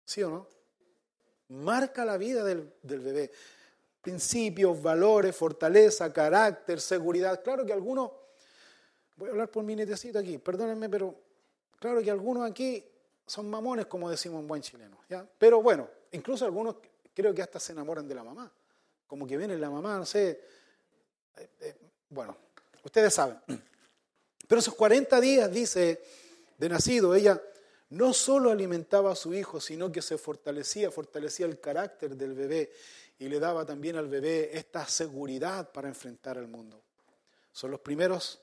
[0.04, 0.54] ¿Sí o no?
[1.48, 3.30] marca la vida del, bebé.
[4.00, 7.42] Principios, valores, fortaleza, carácter, seguridad.
[7.42, 8.10] Claro que algunos,
[9.16, 11.14] voy a hablar por mi netecito aquí, perdónenme, pero
[11.78, 12.84] claro que algunos aquí
[13.26, 14.98] son mamones, como decimos en buen chileno.
[15.08, 15.26] ¿ya?
[15.38, 16.76] Pero bueno, incluso algunos
[17.14, 18.52] creo que hasta se enamoran de la mamá,
[19.06, 20.40] como que viene la mamá, no sé,
[21.36, 21.76] eh, eh,
[22.08, 22.36] bueno,
[22.82, 23.38] ustedes saben.
[24.46, 26.02] Pero esos 40 días, dice,
[26.58, 27.40] de nacido, ella
[27.90, 32.72] no solo alimentaba a su hijo, sino que se fortalecía, fortalecía el carácter del bebé
[33.18, 36.82] y le daba también al bebé esta seguridad para enfrentar al mundo.
[37.52, 38.40] Son los primeros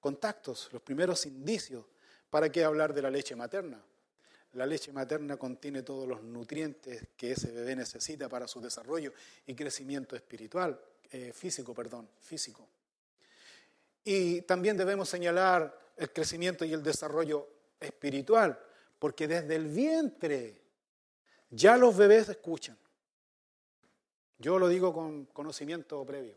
[0.00, 1.84] contactos, los primeros indicios.
[2.30, 3.82] ¿Para qué hablar de la leche materna?
[4.52, 9.12] La leche materna contiene todos los nutrientes que ese bebé necesita para su desarrollo
[9.46, 10.80] y crecimiento espiritual,
[11.14, 12.66] eh, físico, perdón, físico.
[14.02, 17.48] Y también debemos señalar el crecimiento y el desarrollo
[17.78, 18.58] espiritual,
[18.98, 20.60] porque desde el vientre
[21.50, 22.76] ya los bebés escuchan.
[24.38, 26.34] Yo lo digo con conocimiento previo.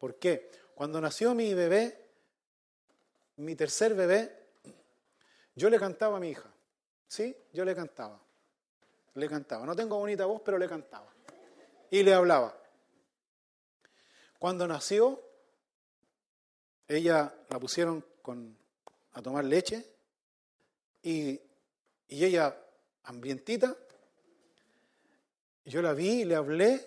[0.00, 0.50] ¿Por qué?
[0.74, 2.04] Cuando nació mi bebé,
[3.36, 4.36] mi tercer bebé,
[5.54, 6.52] yo le cantaba a mi hija.
[7.06, 7.36] ¿Sí?
[7.52, 8.20] Yo le cantaba.
[9.14, 9.64] Le cantaba.
[9.64, 11.06] No tengo bonita voz, pero le cantaba.
[11.88, 12.61] Y le hablaba.
[14.42, 15.22] Cuando nació,
[16.88, 18.04] ella la pusieron
[19.12, 19.86] a tomar leche
[21.00, 21.40] y,
[22.08, 22.52] y ella,
[23.04, 23.76] hambrientita,
[25.64, 26.84] yo la vi y le hablé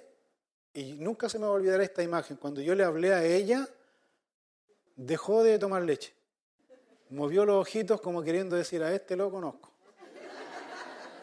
[0.73, 2.35] y nunca se me va a olvidar esta imagen.
[2.35, 3.65] Cuando yo le hablé a ella,
[4.97, 6.13] dejó de tomar leche.
[7.09, 9.71] Movió los ojitos como queriendo decir, a este lo conozco.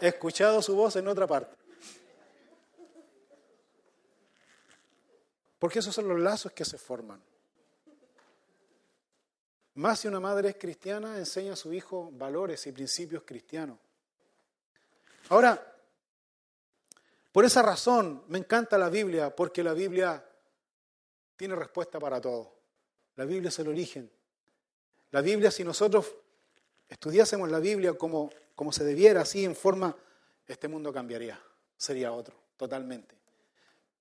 [0.00, 1.61] He escuchado su voz en otra parte.
[5.62, 7.22] Porque esos son los lazos que se forman.
[9.74, 13.78] Más si una madre es cristiana, enseña a su hijo valores y principios cristianos.
[15.28, 15.64] Ahora,
[17.30, 20.28] por esa razón me encanta la Biblia, porque la Biblia
[21.36, 22.56] tiene respuesta para todo.
[23.14, 24.10] La Biblia es el origen.
[25.12, 26.12] La Biblia, si nosotros
[26.88, 29.96] estudiásemos la Biblia como, como se debiera, así en forma,
[30.44, 31.40] este mundo cambiaría,
[31.76, 33.21] sería otro, totalmente.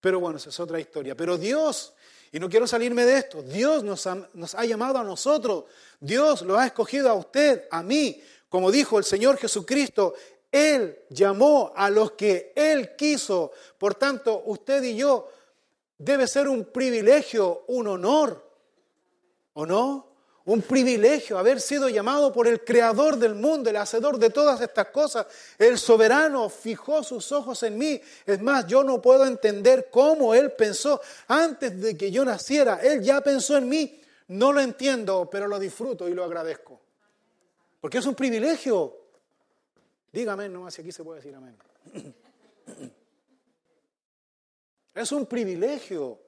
[0.02, 1.16] Pero bueno, esa es otra historia.
[1.16, 1.94] Pero Dios,
[2.32, 5.66] y no quiero salirme de esto, Dios nos ha, nos ha llamado a nosotros,
[6.00, 10.16] Dios lo ha escogido a usted, a mí, como dijo el Señor Jesucristo,
[10.52, 13.52] él llamó a los que Él quiso.
[13.78, 15.30] Por tanto, usted y yo
[15.98, 18.46] debe ser un privilegio, un honor,
[19.54, 20.11] ¿o no?
[20.46, 24.88] Un privilegio haber sido llamado por el creador del mundo, el hacedor de todas estas
[24.88, 25.28] cosas.
[25.58, 28.02] El soberano fijó sus ojos en mí.
[28.26, 32.80] Es más, yo no puedo entender cómo Él pensó antes de que yo naciera.
[32.82, 34.02] Él ya pensó en mí.
[34.30, 36.82] No lo entiendo, pero lo disfruto y lo agradezco.
[37.80, 38.98] Porque es un privilegio.
[40.12, 41.56] Dígame, no, si aquí se puede decir amén.
[44.94, 46.20] Es un privilegio,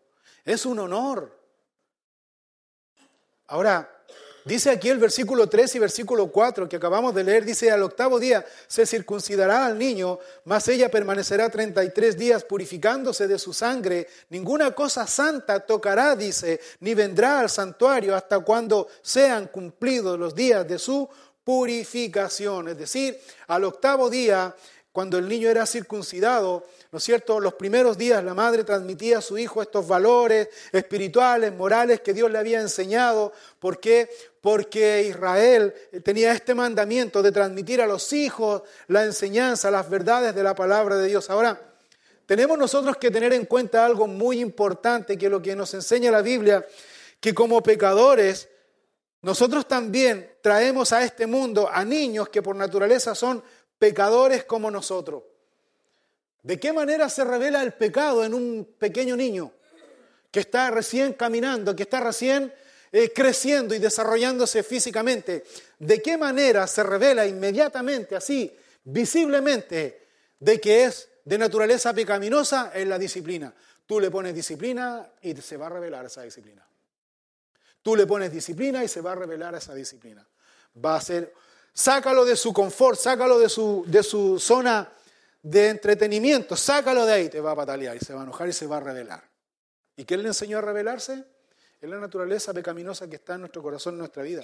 [0.46, 1.38] es un honor.
[3.48, 4.03] Ahora,
[4.46, 8.20] dice aquí el versículo 3 y versículo 4 que acabamos de leer, dice, al octavo
[8.20, 14.72] día se circuncidará al niño, mas ella permanecerá 33 días purificándose de su sangre, ninguna
[14.76, 20.80] cosa santa tocará, dice, ni vendrá al santuario hasta cuando sean cumplidos los días de
[20.80, 21.10] su
[21.44, 22.70] purificación.
[22.70, 24.56] Es decir, al octavo día,
[24.92, 27.40] cuando el niño era circuncidado, ¿no es cierto?
[27.40, 32.30] Los primeros días la madre transmitía a su hijo estos valores espirituales, morales que Dios
[32.30, 33.34] le había enseñado.
[33.60, 34.08] ¿Por qué?
[34.44, 35.74] Porque Israel
[36.04, 40.98] tenía este mandamiento de transmitir a los hijos la enseñanza, las verdades de la palabra
[40.98, 41.30] de Dios.
[41.30, 41.62] Ahora,
[42.26, 46.22] tenemos nosotros que tener en cuenta algo muy importante que lo que nos enseña la
[46.22, 46.68] Biblia,
[47.22, 48.50] que como pecadores
[49.22, 53.42] nosotros también traemos a este mundo a niños que por naturaleza son
[53.80, 55.24] pecadores como nosotros.
[56.42, 59.54] ¿De qué manera se revela el pecado en un pequeño niño
[60.30, 62.54] que está recién caminando, que está recién
[62.94, 65.44] eh, creciendo y desarrollándose físicamente?
[65.80, 70.08] ¿De qué manera se revela inmediatamente, así, visiblemente,
[70.40, 73.52] de que es de naturaleza pecaminosa en la disciplina?
[73.88, 76.64] Tú le pones disciplina y se va a revelar esa disciplina.
[77.82, 80.26] Tú le pones disciplina y se va a revelar esa disciplina.
[80.86, 81.34] Va a ser,
[81.74, 84.94] sácalo de su confort, sácalo de su, de su zona
[85.42, 88.54] de entretenimiento, sácalo de ahí, te va a patalear y se va a enojar y
[88.54, 89.28] se va a revelar.
[89.98, 91.33] ¿Y qué le enseñó a revelarse?
[91.84, 94.42] Es la naturaleza pecaminosa que está en nuestro corazón, en nuestra vida.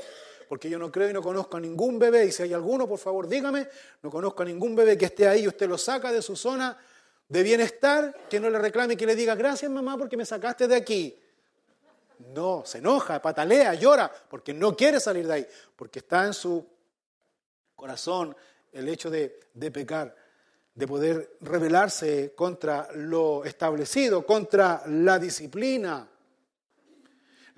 [0.49, 2.99] Porque yo no creo y no conozco a ningún bebé, y si hay alguno, por
[2.99, 3.65] favor, dígame,
[4.03, 6.77] no conozco a ningún bebé que esté ahí y usted lo saca de su zona
[7.29, 10.75] de bienestar, que no le reclame que le diga, gracias mamá porque me sacaste de
[10.75, 11.17] aquí.
[12.35, 16.67] No, se enoja, patalea, llora, porque no quiere salir de ahí, porque está en su
[17.73, 18.35] corazón
[18.73, 19.29] el hecho de
[19.71, 20.13] pecar,
[20.75, 26.05] de poder rebelarse contra lo establecido, contra la disciplina.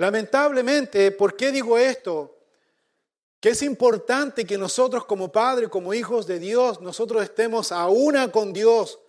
[0.02, 2.40] Lamentablemente, ¿por qué digo esto?
[3.40, 8.32] que es importante que nosotros como padres, como hijos de Dios, nosotros estemos a una
[8.32, 9.00] con Dios,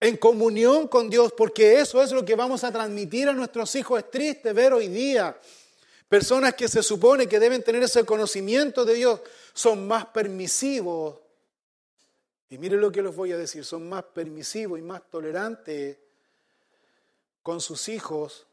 [0.00, 3.98] en comunión con Dios, porque eso es lo que vamos a transmitir a nuestros hijos.
[3.98, 5.38] Es triste ver hoy día
[6.08, 9.20] personas que se supone que deben tener ese conocimiento de Dios,
[9.54, 11.16] son más permisivos.
[12.48, 15.98] Y miren lo que les voy a decir, son más permisivos y más tolerantes
[17.42, 18.46] con sus hijos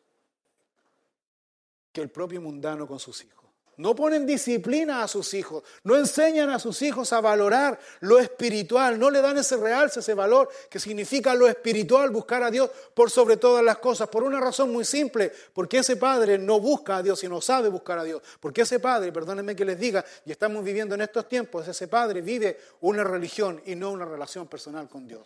[1.92, 3.40] que el propio mundano con sus hijos.
[3.80, 9.00] No ponen disciplina a sus hijos, no enseñan a sus hijos a valorar lo espiritual,
[9.00, 13.10] no le dan ese realce, ese valor que significa lo espiritual, buscar a Dios por
[13.10, 17.04] sobre todas las cosas, por una razón muy simple, porque ese padre no busca a
[17.04, 20.32] Dios y no sabe buscar a Dios, porque ese padre, perdónenme que les diga, y
[20.34, 24.90] estamos viviendo en estos tiempos, ese padre vive una religión y no una relación personal
[24.90, 25.26] con Dios.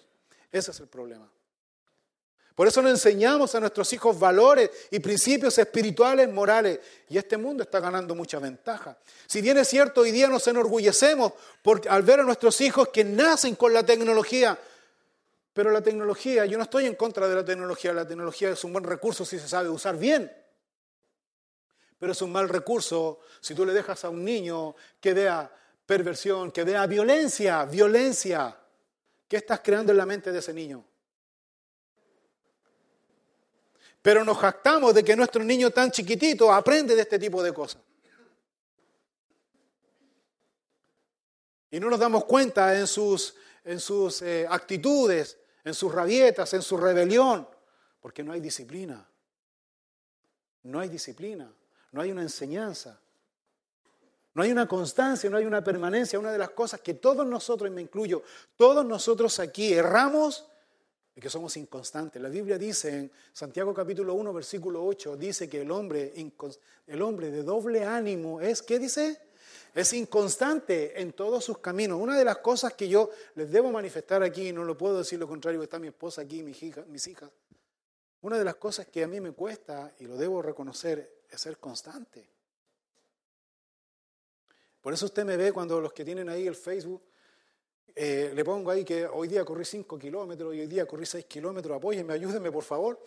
[0.51, 1.27] Ese es el problema.
[2.55, 6.79] Por eso no enseñamos a nuestros hijos valores y principios espirituales, morales.
[7.09, 8.95] Y este mundo está ganando mucha ventaja.
[9.25, 11.33] Si bien es cierto, hoy día nos enorgullecemos
[11.63, 14.57] por, al ver a nuestros hijos que nacen con la tecnología.
[15.51, 17.91] Pero la tecnología, yo no estoy en contra de la tecnología.
[17.91, 20.31] La tecnología es un buen recurso si se sabe usar bien.
[21.97, 25.51] Pero es un mal recurso si tú le dejas a un niño que vea
[25.87, 28.55] perversión, que vea violencia, violencia.
[29.27, 30.85] ¿Qué estás creando en la mente de ese niño?
[34.03, 37.81] Pero nos jactamos de que nuestro niño tan chiquitito aprende de este tipo de cosas.
[41.71, 43.33] Y no nos damos cuenta en sus,
[43.63, 47.47] en sus eh, actitudes, en sus rabietas, en su rebelión,
[48.01, 49.07] porque no hay disciplina.
[50.63, 51.51] No hay disciplina,
[51.91, 52.99] no hay una enseñanza,
[54.33, 56.19] no hay una constancia, no hay una permanencia.
[56.19, 58.21] Una de las cosas que todos nosotros, y me incluyo,
[58.57, 60.45] todos nosotros aquí erramos
[61.15, 62.21] y que somos inconstantes.
[62.21, 66.13] La Biblia dice en Santiago capítulo 1, versículo 8, dice que el hombre,
[66.87, 69.19] el hombre de doble ánimo es, ¿qué dice?
[69.75, 71.99] Es inconstante en todos sus caminos.
[71.99, 75.27] Una de las cosas que yo les debo manifestar aquí, no lo puedo decir lo
[75.27, 77.29] contrario, está mi esposa aquí, mis hijas, mis hijas.
[78.21, 81.57] Una de las cosas que a mí me cuesta, y lo debo reconocer, es ser
[81.57, 82.29] constante.
[84.81, 87.01] Por eso usted me ve cuando los que tienen ahí el Facebook,
[87.95, 91.25] eh, le pongo ahí que hoy día corrí 5 kilómetros y hoy día corrí 6
[91.25, 92.99] kilómetros, apóyenme, ayúdenme por favor.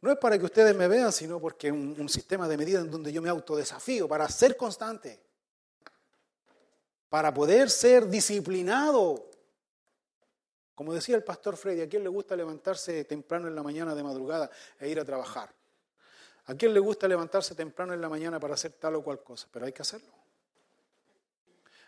[0.00, 2.80] No es para que ustedes me vean, sino porque es un, un sistema de medida
[2.80, 5.20] en donde yo me autodesafío para ser constante,
[7.08, 9.28] para poder ser disciplinado.
[10.74, 14.02] Como decía el pastor Freddy, ¿a quién le gusta levantarse temprano en la mañana de
[14.02, 15.54] madrugada e ir a trabajar?
[16.46, 19.48] ¿A quién le gusta levantarse temprano en la mañana para hacer tal o cual cosa?
[19.52, 20.21] Pero hay que hacerlo.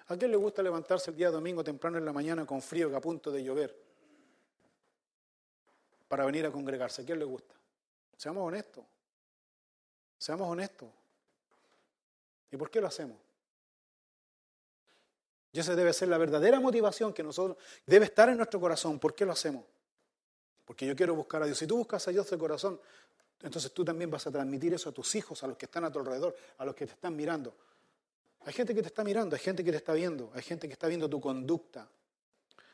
[0.09, 2.97] ¿A quién le gusta levantarse el día domingo temprano en la mañana con frío que
[2.97, 3.75] a punto de llover?
[6.09, 7.03] Para venir a congregarse.
[7.03, 7.55] ¿A quién le gusta?
[8.17, 8.85] Seamos honestos.
[10.19, 10.89] Seamos honestos.
[12.51, 13.17] ¿Y por qué lo hacemos?
[15.53, 18.99] Y esa debe ser la verdadera motivación que nosotros debe estar en nuestro corazón.
[18.99, 19.65] ¿Por qué lo hacemos?
[20.65, 21.59] Porque yo quiero buscar a Dios.
[21.59, 22.81] Si tú buscas a Dios de corazón,
[23.41, 25.93] entonces tú también vas a transmitir eso a tus hijos, a los que están a
[25.93, 27.55] tu alrededor, a los que te están mirando.
[28.47, 30.75] Hay gente que te está mirando, hay gente que te está viendo, hay gente que
[30.75, 31.89] está viendo tu conducta.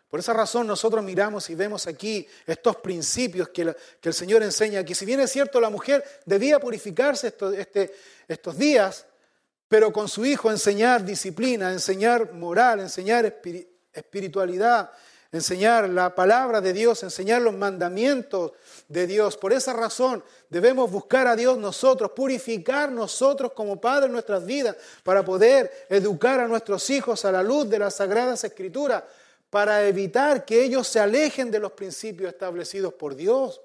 [0.09, 4.97] Por esa razón nosotros miramos y vemos aquí estos principios que, el Señor enseña, que
[4.97, 7.95] si bien es cierto la mujer debía purificarse este,
[8.27, 9.07] estos días,
[9.69, 13.41] pero con su hijo enseñar disciplina, enseñar moral, enseñar
[13.93, 14.91] espiritualidad,
[15.33, 18.53] enseñar la palabra de Dios, enseñar los mandamientos
[18.89, 19.37] de Dios.
[19.37, 25.25] Por esa razón debemos buscar a Dios nosotros, purificar nosotros como padres nuestras vidas para
[25.25, 29.05] poder educar a nuestros hijos a la luz de las sagradas escrituras,
[29.51, 33.61] para evitar que ellos se alejen de los principios establecidos por Dios.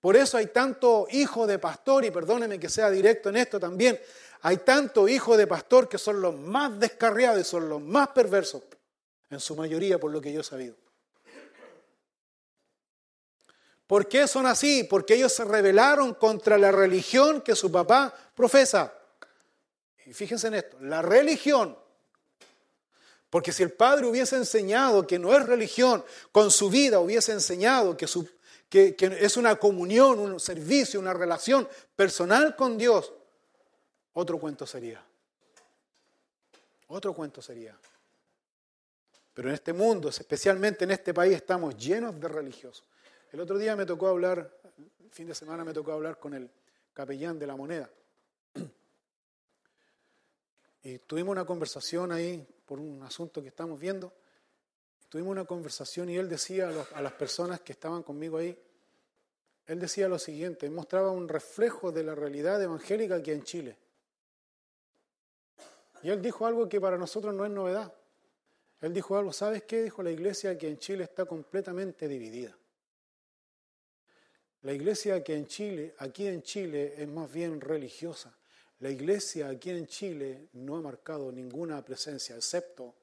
[0.00, 4.00] Por eso hay tanto hijo de pastor, y perdóneme que sea directo en esto también,
[4.42, 8.62] hay tanto hijo de pastor que son los más descarriados y son los más perversos
[9.30, 10.76] en su mayoría por lo que yo he sabido.
[13.86, 14.84] ¿Por qué son así?
[14.84, 18.92] Porque ellos se rebelaron contra la religión que su papá profesa.
[20.06, 21.78] Y fíjense en esto, la religión.
[23.30, 27.96] Porque si el padre hubiese enseñado que no es religión, con su vida hubiese enseñado
[27.96, 28.06] que,
[28.68, 33.12] que es una comunión, un servicio, una relación personal con Dios,
[34.14, 35.04] otro cuento sería.
[36.88, 37.76] Otro cuento sería.
[39.36, 42.86] Pero en este mundo, especialmente en este país, estamos llenos de religiosos.
[43.30, 44.50] El otro día me tocó hablar,
[45.10, 46.50] fin de semana me tocó hablar con el
[46.94, 47.90] capellán de la moneda.
[50.84, 54.10] Y tuvimos una conversación ahí por un asunto que estamos viendo.
[55.10, 58.58] Tuvimos una conversación y él decía a, las personas que estaban conmigo ahí,
[59.66, 63.76] él decía lo siguiente, mostraba un reflejo de la realidad evangélica aquí en Chile.
[66.02, 67.92] Y él dijo algo que para nosotros no es novedad.
[68.80, 69.82] Él dijo algo, ¿sabes qué?
[69.82, 72.56] Dijo la iglesia que en Chile está completamente dividida.
[74.62, 78.36] La iglesia que en Chile, aquí en Chile, es más bien religiosa.
[78.80, 82.94] La iglesia aquí en Chile no ha marcado ninguna presencia, excepto,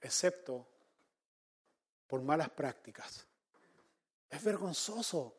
[0.00, 0.66] excepto
[2.06, 3.26] por malas prácticas.
[4.30, 5.34] Es vergonzoso.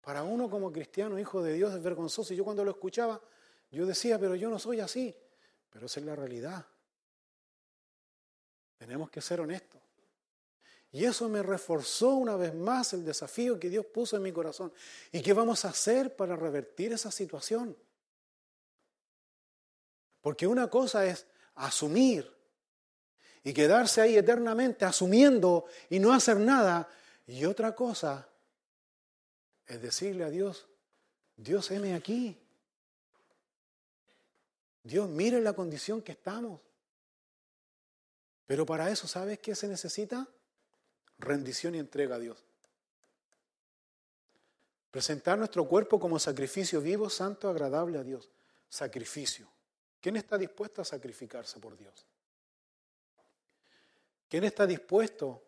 [0.00, 2.32] Para uno como cristiano, hijo de Dios, es vergonzoso.
[2.32, 3.20] Y yo cuando lo escuchaba,
[3.70, 5.14] yo decía, pero yo no soy así.
[5.70, 6.66] Pero esa es la realidad.
[8.80, 9.78] Tenemos que ser honestos.
[10.90, 14.72] Y eso me reforzó una vez más el desafío que Dios puso en mi corazón.
[15.12, 17.76] ¿Y qué vamos a hacer para revertir esa situación?
[20.22, 21.26] Porque una cosa es
[21.56, 22.32] asumir
[23.44, 26.88] y quedarse ahí eternamente asumiendo y no hacer nada.
[27.26, 28.26] Y otra cosa
[29.66, 30.66] es decirle a Dios,
[31.36, 32.34] Dios, heme aquí.
[34.82, 36.60] Dios, mire la condición que estamos.
[38.50, 40.26] Pero para eso, ¿sabes qué se necesita?
[41.18, 42.44] Rendición y entrega a Dios.
[44.90, 48.28] Presentar nuestro cuerpo como sacrificio vivo, santo, agradable a Dios.
[48.68, 49.48] Sacrificio.
[50.00, 52.04] ¿Quién está dispuesto a sacrificarse por Dios?
[54.28, 55.44] ¿Quién está dispuesto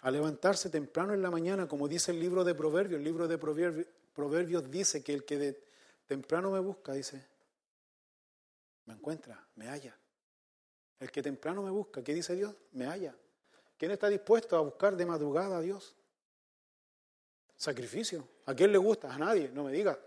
[0.00, 2.96] a levantarse temprano en la mañana, como dice el libro de Proverbios?
[2.96, 5.64] El libro de Proverbios, dice que el que de
[6.06, 7.22] temprano me busca, dice,
[8.86, 9.94] me encuentra, me halla.
[11.00, 12.54] El que temprano me busca, ¿qué dice Dios?
[12.72, 13.14] Me halla.
[13.76, 15.94] ¿Quién está dispuesto a buscar de madrugada a Dios?
[17.56, 18.28] Sacrificio.
[18.46, 19.12] ¿A quién le gusta?
[19.12, 19.98] A nadie, no me diga.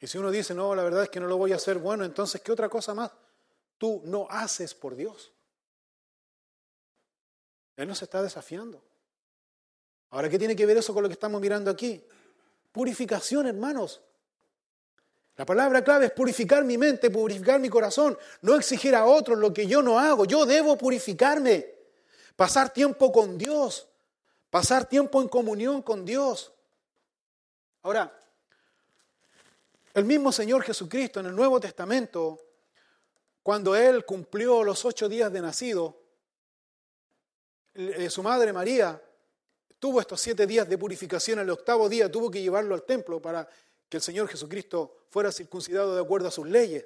[0.00, 2.04] Y si uno dice, no, la verdad es que no lo voy a hacer, bueno,
[2.04, 3.10] entonces, ¿qué otra cosa más?
[3.78, 5.32] tú no haces por Dios.
[7.76, 8.82] Él nos está desafiando.
[10.10, 12.04] Ahora, ¿qué tiene que ver eso con lo que estamos mirando aquí?
[12.72, 14.02] Purificación, hermanos.
[15.38, 19.54] La palabra clave es purificar mi mente, purificar mi corazón, no exigir a otros lo
[19.54, 20.24] que yo no hago.
[20.24, 21.64] Yo debo purificarme,
[22.34, 23.86] pasar tiempo con Dios,
[24.50, 26.52] pasar tiempo en comunión con Dios.
[27.82, 28.12] Ahora,
[29.94, 32.40] el mismo Señor Jesucristo en el Nuevo Testamento
[33.40, 36.02] cuando él cumplió los ocho días de nacido,
[37.74, 39.00] eh, su madre María
[39.78, 41.38] tuvo estos siete días de purificación.
[41.38, 43.48] El octavo día tuvo que llevarlo al templo para
[43.88, 46.84] que el Señor Jesucristo fuera circuncidado de acuerdo a sus leyes.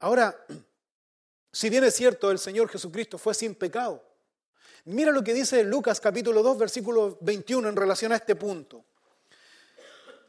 [0.00, 0.46] Ahora,
[1.52, 4.04] si bien es cierto, el Señor Jesucristo fue sin pecado.
[4.84, 8.84] Mira lo que dice Lucas capítulo 2, versículo 21 en relación a este punto.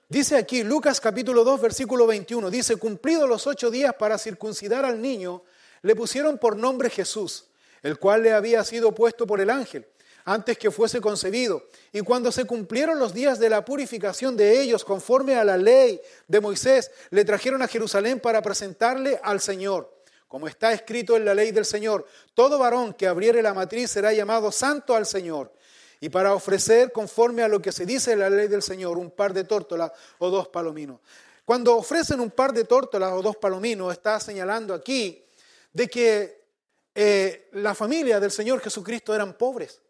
[0.07, 4.99] Dice aquí, Lucas capítulo 2, versículo 21, dice, cumplidos los ocho días para circuncidar al
[4.99, 5.43] niño,
[5.83, 7.45] le pusieron por nombre Jesús,
[7.83, 9.85] el cual le había sido puesto por el ángel
[10.29, 11.63] antes que fuese concebido.
[11.91, 15.99] Y cuando se cumplieron los días de la purificación de ellos, conforme a la ley
[16.27, 19.91] de Moisés, le trajeron a Jerusalén para presentarle al Señor.
[20.27, 22.05] Como está escrito en la ley del Señor,
[22.35, 25.51] todo varón que abriere la matriz será llamado santo al Señor
[25.99, 29.09] y para ofrecer, conforme a lo que se dice en la ley del Señor, un
[29.09, 30.99] par de tórtolas o dos palominos.
[31.43, 35.25] Cuando ofrecen un par de tórtolas o dos palominos, está señalando aquí
[35.73, 36.45] de que
[36.93, 39.81] eh, la familia del Señor Jesucristo eran pobres.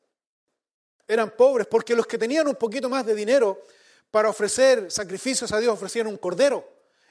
[1.09, 3.63] Eran pobres porque los que tenían un poquito más de dinero
[4.11, 6.63] para ofrecer sacrificios a Dios ofrecían un cordero.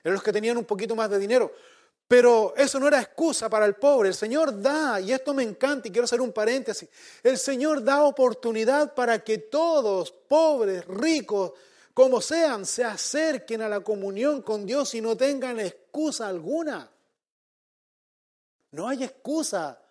[0.05, 1.53] Eran los que tenían un poquito más de dinero.
[2.07, 4.11] Pero eso no era excusa para el pobre.
[4.11, 6.89] El Señor da, y esto me encanta y quiero hacer un paréntesis,
[7.25, 11.55] el Señor da oportunidad para que todos, pobres, ricos,
[11.93, 16.89] como sean, se acerquen a la comunión con Dios y no tengan excusa alguna.
[18.71, 19.83] No hay excusa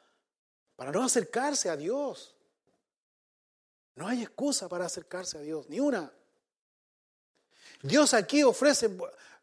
[0.77, 2.36] para no acercarse a Dios.
[3.97, 6.11] No hay excusa para acercarse a Dios, ni una.
[7.81, 8.95] Dios aquí ofrece,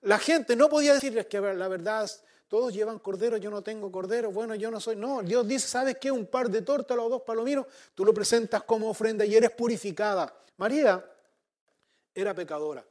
[0.03, 2.09] la gente no podía decirles que la verdad
[2.47, 4.95] todos llevan cordero, yo no tengo cordero, bueno, yo no soy.
[4.95, 6.13] No, Dios dice, ¿sabes qué?
[6.13, 10.33] Un par de tortas o dos palominos, tú lo presentas como ofrenda y eres purificada.
[10.57, 11.05] María
[12.15, 12.85] era pecadora.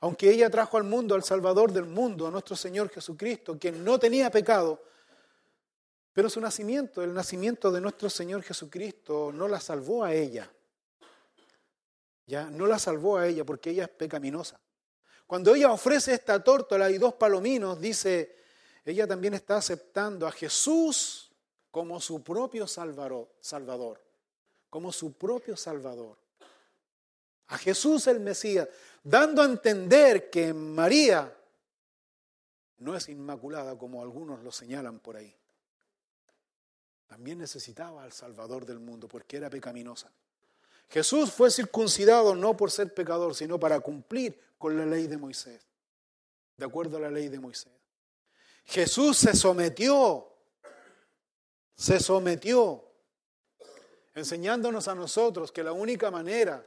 [0.00, 3.98] Aunque ella trajo al mundo, al Salvador del mundo, a nuestro Señor Jesucristo, quien no
[3.98, 4.80] tenía pecado,
[6.12, 10.48] pero su nacimiento, el nacimiento de nuestro Señor Jesucristo, no la salvó a ella.
[12.26, 14.60] Ya, no la salvó a ella porque ella es pecaminosa.
[15.26, 18.36] Cuando ella ofrece esta tórtola y dos palominos, dice
[18.84, 21.32] ella también está aceptando a Jesús
[21.72, 24.00] como su propio Salvador,
[24.70, 26.16] como su propio Salvador.
[27.48, 28.68] A Jesús el Mesías,
[29.02, 31.36] dando a entender que María
[32.78, 35.34] no es inmaculada como algunos lo señalan por ahí.
[37.08, 40.10] También necesitaba al Salvador del mundo porque era pecaminosa.
[40.88, 45.62] Jesús fue circuncidado no por ser pecador, sino para cumplir con la ley de Moisés.
[46.56, 47.72] de acuerdo a la ley de Moisés.
[48.64, 50.26] Jesús se sometió,
[51.74, 52.82] se sometió,
[54.14, 56.66] enseñándonos a nosotros que la única manera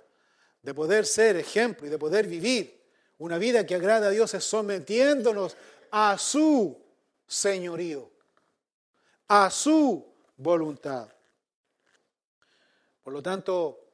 [0.62, 2.80] de poder ser ejemplo y de poder vivir
[3.18, 5.58] una vida que agrada a Dios es sometiéndonos
[5.92, 6.80] a su
[7.26, 8.12] señorío,
[9.28, 10.06] a su
[10.38, 11.10] voluntad.
[13.04, 13.89] Por lo tanto,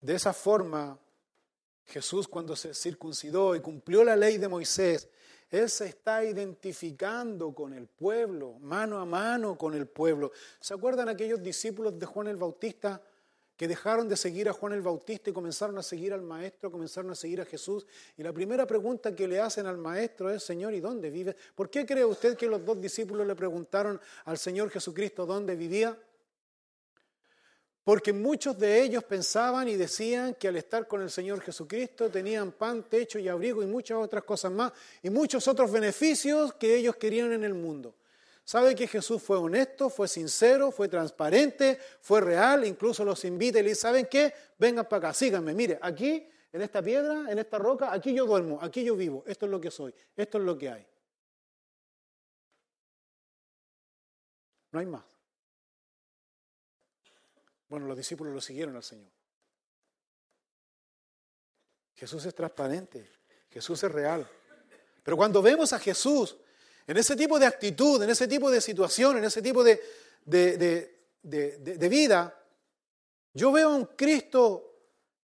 [0.00, 0.98] de esa forma,
[1.84, 5.08] Jesús cuando se circuncidó y cumplió la ley de Moisés,
[5.50, 10.30] Él se está identificando con el pueblo, mano a mano con el pueblo.
[10.60, 13.02] ¿Se acuerdan aquellos discípulos de Juan el Bautista
[13.56, 17.10] que dejaron de seguir a Juan el Bautista y comenzaron a seguir al Maestro, comenzaron
[17.10, 17.86] a seguir a Jesús?
[18.16, 21.34] Y la primera pregunta que le hacen al Maestro es, Señor, ¿y dónde vive?
[21.54, 25.98] ¿Por qué cree usted que los dos discípulos le preguntaron al Señor Jesucristo dónde vivía?
[27.88, 32.52] Porque muchos de ellos pensaban y decían que al estar con el Señor Jesucristo tenían
[32.52, 36.96] pan, techo y abrigo y muchas otras cosas más y muchos otros beneficios que ellos
[36.96, 37.94] querían en el mundo.
[38.44, 42.66] ¿Sabe que Jesús fue honesto, fue sincero, fue transparente, fue real?
[42.66, 44.34] Incluso los invita y le dice, ¿saben qué?
[44.58, 45.54] Vengan para acá, síganme.
[45.54, 49.24] Mire, aquí, en esta piedra, en esta roca, aquí yo duermo, aquí yo vivo.
[49.26, 50.86] Esto es lo que soy, esto es lo que hay.
[54.72, 55.17] No hay más.
[57.68, 59.10] Bueno, los discípulos lo siguieron al Señor.
[61.94, 63.10] Jesús es transparente,
[63.50, 64.28] Jesús es real.
[65.02, 66.36] Pero cuando vemos a Jesús
[66.86, 69.80] en ese tipo de actitud, en ese tipo de situación, en ese tipo de,
[70.24, 72.34] de, vida,
[73.32, 74.64] yo veo a un Cristo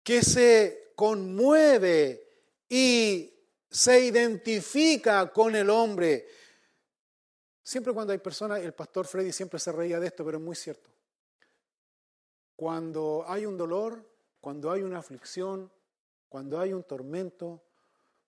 [0.04, 2.28] que se conmueve
[2.70, 3.34] y
[3.70, 6.28] se identifica con el hombre.
[7.64, 10.56] Siempre cuando hay personas, el pastor Freddy siempre se reía de esto, pero es muy
[10.56, 10.91] cierto.
[12.62, 14.08] Cuando hay un dolor,
[14.40, 15.72] cuando hay una aflicción,
[16.30, 17.64] cuando hay un tormento,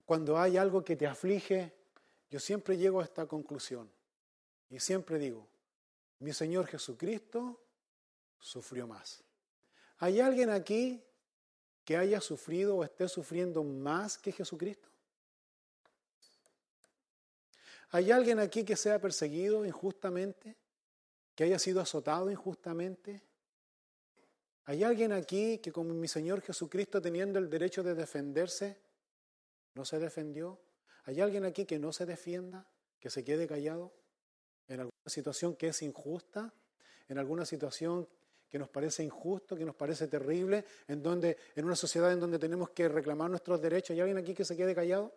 [0.04, 1.72] cuando hay algo que te aflige,
[2.28, 3.88] yo siempre llego a esta conclusión
[4.70, 5.46] y siempre digo,
[6.18, 7.62] mi Señor Jesucristo
[8.40, 9.22] sufrió más.
[9.98, 11.00] ¿Hay alguien aquí
[11.84, 14.88] que haya sufrido o esté sufriendo más que Jesucristo?
[17.90, 20.56] ¿Hay alguien aquí que sea perseguido injustamente?
[21.36, 23.22] ¿Que haya sido azotado injustamente?
[24.66, 28.78] ¿Hay alguien aquí que como mi Señor Jesucristo teniendo el derecho de defenderse,
[29.74, 30.58] no se defendió?
[31.04, 32.66] ¿Hay alguien aquí que no se defienda,
[32.98, 33.92] que se quede callado
[34.68, 36.54] en alguna situación que es injusta,
[37.08, 38.08] en alguna situación
[38.48, 42.38] que nos parece injusto, que nos parece terrible, en donde en una sociedad en donde
[42.38, 45.12] tenemos que reclamar nuestros derechos, ¿hay alguien aquí que se quede callado?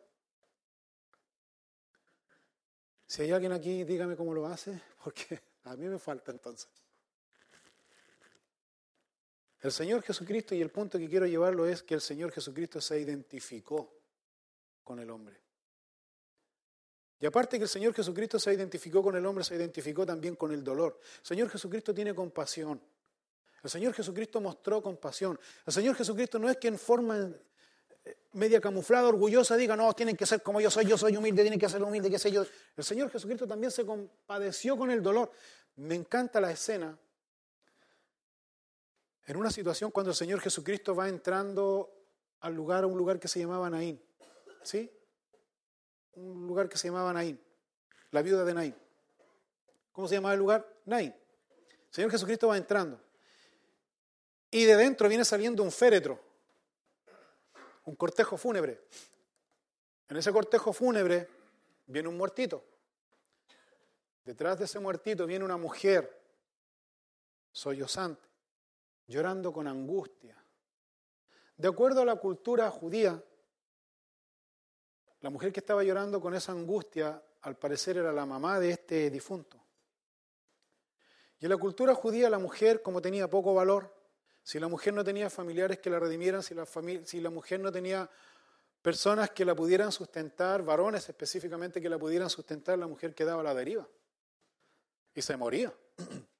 [3.05, 6.86] Si hay alguien aquí, dígame cómo lo hace, porque a mí me falta entonces.
[9.61, 12.99] El Señor Jesucristo, y el punto que quiero llevarlo es que el Señor Jesucristo se
[12.99, 13.91] identificó
[14.83, 15.41] con el hombre.
[17.19, 20.51] Y aparte que el Señor Jesucristo se identificó con el hombre, se identificó también con
[20.51, 20.99] el dolor.
[21.21, 22.79] El Señor Jesucristo tiene compasión.
[23.63, 25.39] El Señor Jesucristo mostró compasión.
[25.65, 27.31] El Señor Jesucristo no es que en forma
[28.05, 31.41] eh, media camuflada, orgullosa, diga, no, tienen que ser como yo soy, yo soy humilde,
[31.41, 32.45] tienen que ser humilde, qué sé yo.
[32.75, 35.31] El Señor Jesucristo también se compadeció con el dolor.
[35.77, 36.95] Me encanta la escena
[39.27, 41.93] en una situación cuando el Señor Jesucristo va entrando
[42.39, 44.01] al lugar, a un lugar que se llamaba Naín.
[44.63, 44.89] ¿Sí?
[46.13, 47.39] Un lugar que se llamaba Naín.
[48.11, 48.75] La viuda de Naín.
[49.91, 50.65] ¿Cómo se llamaba el lugar?
[50.85, 51.13] Naín.
[51.13, 53.01] El Señor Jesucristo va entrando.
[54.49, 56.23] Y de dentro viene saliendo un féretro.
[57.83, 58.81] Un cortejo fúnebre.
[60.07, 61.27] En ese cortejo fúnebre
[61.85, 62.63] viene un muertito.
[64.23, 66.17] Detrás de ese muertito viene una mujer
[67.51, 68.26] sollozante
[69.07, 70.37] llorando con angustia.
[71.55, 73.21] De acuerdo a la cultura judía,
[75.21, 79.09] la mujer que estaba llorando con esa angustia, al parecer era la mamá de este
[79.09, 79.59] difunto.
[81.39, 83.93] Y en la cultura judía la mujer, como tenía poco valor,
[84.43, 88.09] si la mujer no tenía familiares que la redimieran, si la, mujer no tenía
[88.81, 93.43] personas que la pudieran sustentar, varones específicamente que la pudieran sustentar, la mujer quedaba a
[93.43, 93.87] la deriva
[95.13, 95.73] y se moría.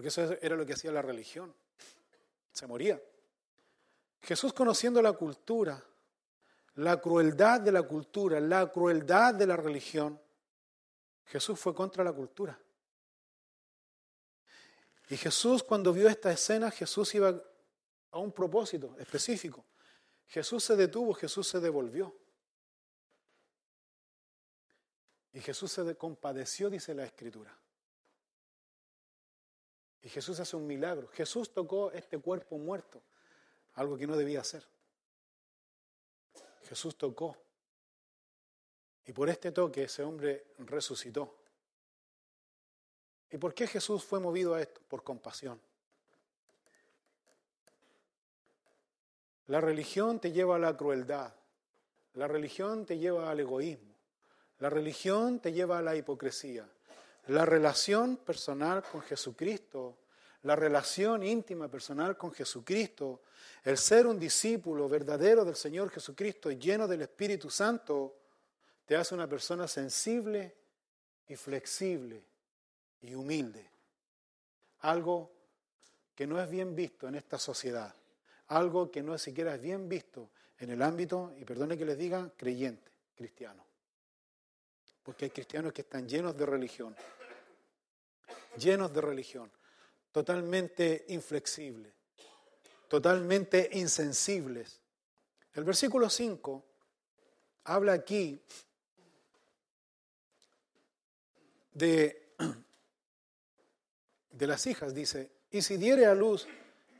[0.00, 1.54] porque eso era lo que hacía la religión.
[2.52, 2.98] Se moría.
[4.22, 5.84] Jesús conociendo la cultura,
[6.76, 10.18] la crueldad de la cultura, la crueldad de la religión,
[11.26, 12.58] Jesús fue contra la cultura.
[15.10, 17.38] Y Jesús cuando vio esta escena, Jesús iba
[18.10, 19.66] a un propósito específico.
[20.28, 22.16] Jesús se detuvo, Jesús se devolvió.
[25.34, 27.54] Y Jesús se compadeció, dice la Escritura.
[30.02, 31.08] Y Jesús hace un milagro.
[31.08, 33.02] Jesús tocó este cuerpo muerto,
[33.74, 34.66] algo que no debía hacer.
[36.68, 37.36] Jesús tocó.
[39.06, 41.36] Y por este toque ese hombre resucitó.
[43.30, 44.80] ¿Y por qué Jesús fue movido a esto?
[44.88, 45.60] Por compasión.
[49.46, 51.34] La religión te lleva a la crueldad.
[52.14, 53.94] La religión te lleva al egoísmo.
[54.58, 56.68] La religión te lleva a la hipocresía.
[57.30, 59.98] La relación personal con Jesucristo,
[60.42, 63.22] la relación íntima personal con Jesucristo,
[63.64, 68.16] el ser un discípulo verdadero del Señor Jesucristo lleno del Espíritu Santo,
[68.84, 70.56] te hace una persona sensible
[71.28, 72.24] y flexible
[73.02, 73.70] y humilde.
[74.80, 75.30] Algo
[76.14, 77.94] que no es bien visto en esta sociedad
[78.50, 82.30] algo que no es siquiera bien visto en el ámbito, y perdone que les diga,
[82.36, 83.64] creyente, cristiano.
[85.02, 86.94] Porque hay cristianos que están llenos de religión,
[88.56, 89.50] llenos de religión,
[90.12, 91.92] totalmente inflexibles,
[92.88, 94.80] totalmente insensibles.
[95.54, 96.64] El versículo 5
[97.64, 98.42] habla aquí
[101.72, 102.34] de,
[104.30, 106.46] de las hijas, dice, y si diere a luz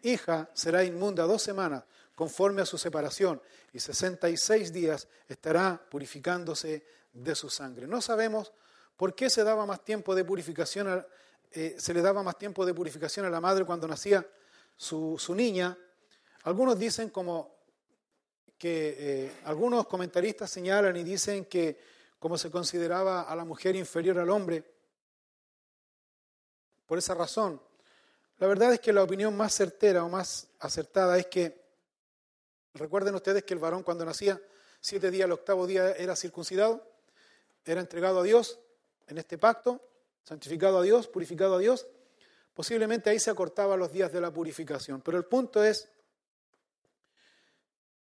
[0.03, 1.85] hija será inmunda dos semanas
[2.15, 3.41] conforme a su separación
[3.73, 7.87] y 66 días estará purificándose de su sangre.
[7.87, 8.53] No sabemos
[8.97, 11.07] por qué se daba más tiempo de purificación,
[11.53, 14.27] eh, se le daba más tiempo de purificación a la madre cuando nacía
[14.77, 15.77] su, niña.
[16.45, 17.57] Algunos dicen como
[18.57, 21.79] que eh, algunos comentaristas señalan y dicen que
[22.19, 24.65] como se consideraba a la mujer inferior al hombre,
[26.87, 27.61] por esa razón
[28.41, 31.63] la verdad es que la opinión más certera o más acertada es que,
[32.73, 34.41] recuerden ustedes que el varón cuando nacía,
[34.81, 36.83] siete días, el octavo día era circuncidado,
[37.67, 38.59] era entregado a Dios
[39.09, 39.87] en este pacto,
[40.25, 41.87] santificado a Dios, purificado a Dios.
[42.55, 45.01] Posiblemente ahí se acortaban los días de la purificación.
[45.01, 45.89] Pero el punto es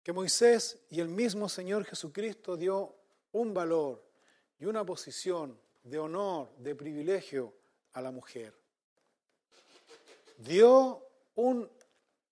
[0.03, 2.95] que Moisés y el mismo Señor Jesucristo dio
[3.31, 4.03] un valor
[4.59, 7.53] y una posición de honor, de privilegio
[7.93, 8.53] a la mujer
[10.37, 11.03] dio
[11.35, 11.69] un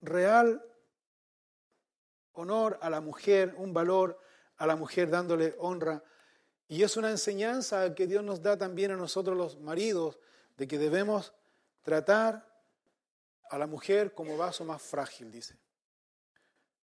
[0.01, 0.63] real
[2.33, 4.19] honor a la mujer, un valor
[4.57, 6.03] a la mujer dándole honra.
[6.67, 10.17] Y es una enseñanza que Dios nos da también a nosotros los maridos,
[10.57, 11.33] de que debemos
[11.83, 12.47] tratar
[13.49, 15.55] a la mujer como vaso más frágil, dice.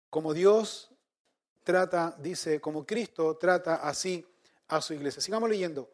[0.08, 0.90] Como Dios
[1.62, 4.26] trata, dice, como Cristo trata así
[4.68, 5.20] a su iglesia.
[5.20, 5.90] Sigamos leyendo.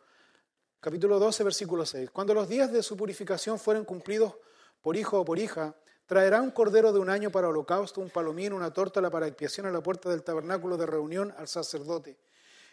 [0.79, 2.11] Capítulo 12, versículo 6.
[2.11, 4.35] Cuando los días de su purificación fueron cumplidos,
[4.81, 5.75] por hijo o por hija,
[6.07, 9.71] traerá un cordero de un año para holocausto, un palomino, una tórtola para expiación a
[9.71, 12.19] la puerta del tabernáculo de reunión al sacerdote.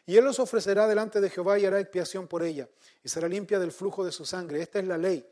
[0.06, 2.68] Y él los ofrecerá delante de Jehová y hará expiación por ella,
[3.04, 4.62] y será limpia del flujo de su sangre.
[4.62, 5.26] Esta es la ley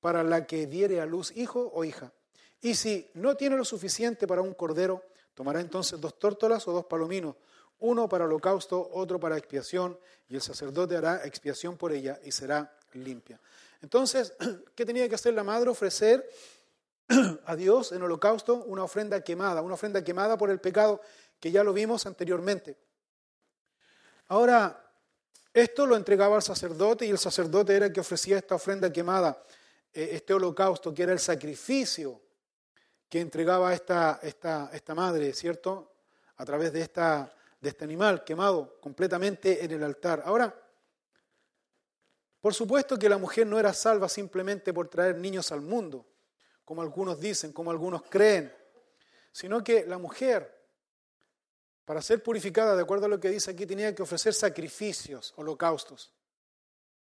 [0.00, 2.12] para la que diere a luz hijo o hija.
[2.60, 5.02] Y si no tiene lo suficiente para un cordero,
[5.34, 7.36] tomará entonces dos tórtolas o dos palominos,
[7.80, 9.98] uno para holocausto, otro para expiación,
[10.28, 13.40] y el sacerdote hará expiación por ella y será limpia.
[13.80, 14.34] Entonces,
[14.74, 15.70] ¿qué tenía que hacer la madre?
[15.70, 16.28] Ofrecer
[17.44, 21.00] a Dios en holocausto una ofrenda quemada, una ofrenda quemada por el pecado,
[21.38, 22.76] que ya lo vimos anteriormente.
[24.28, 24.84] Ahora,
[25.52, 29.42] esto lo entregaba al sacerdote y el sacerdote era el que ofrecía esta ofrenda quemada,
[29.92, 32.20] eh, este holocausto, que era el sacrificio
[33.08, 35.94] que entregaba esta, esta, esta madre, ¿cierto?
[36.36, 40.22] A través de, esta, de este animal quemado completamente en el altar.
[40.26, 40.54] Ahora,
[42.40, 46.06] por supuesto que la mujer no era salva simplemente por traer niños al mundo,
[46.64, 48.54] como algunos dicen, como algunos creen,
[49.32, 50.57] sino que la mujer,
[51.88, 56.12] para ser purificada, de acuerdo a lo que dice aquí, tenía que ofrecer sacrificios, holocaustos,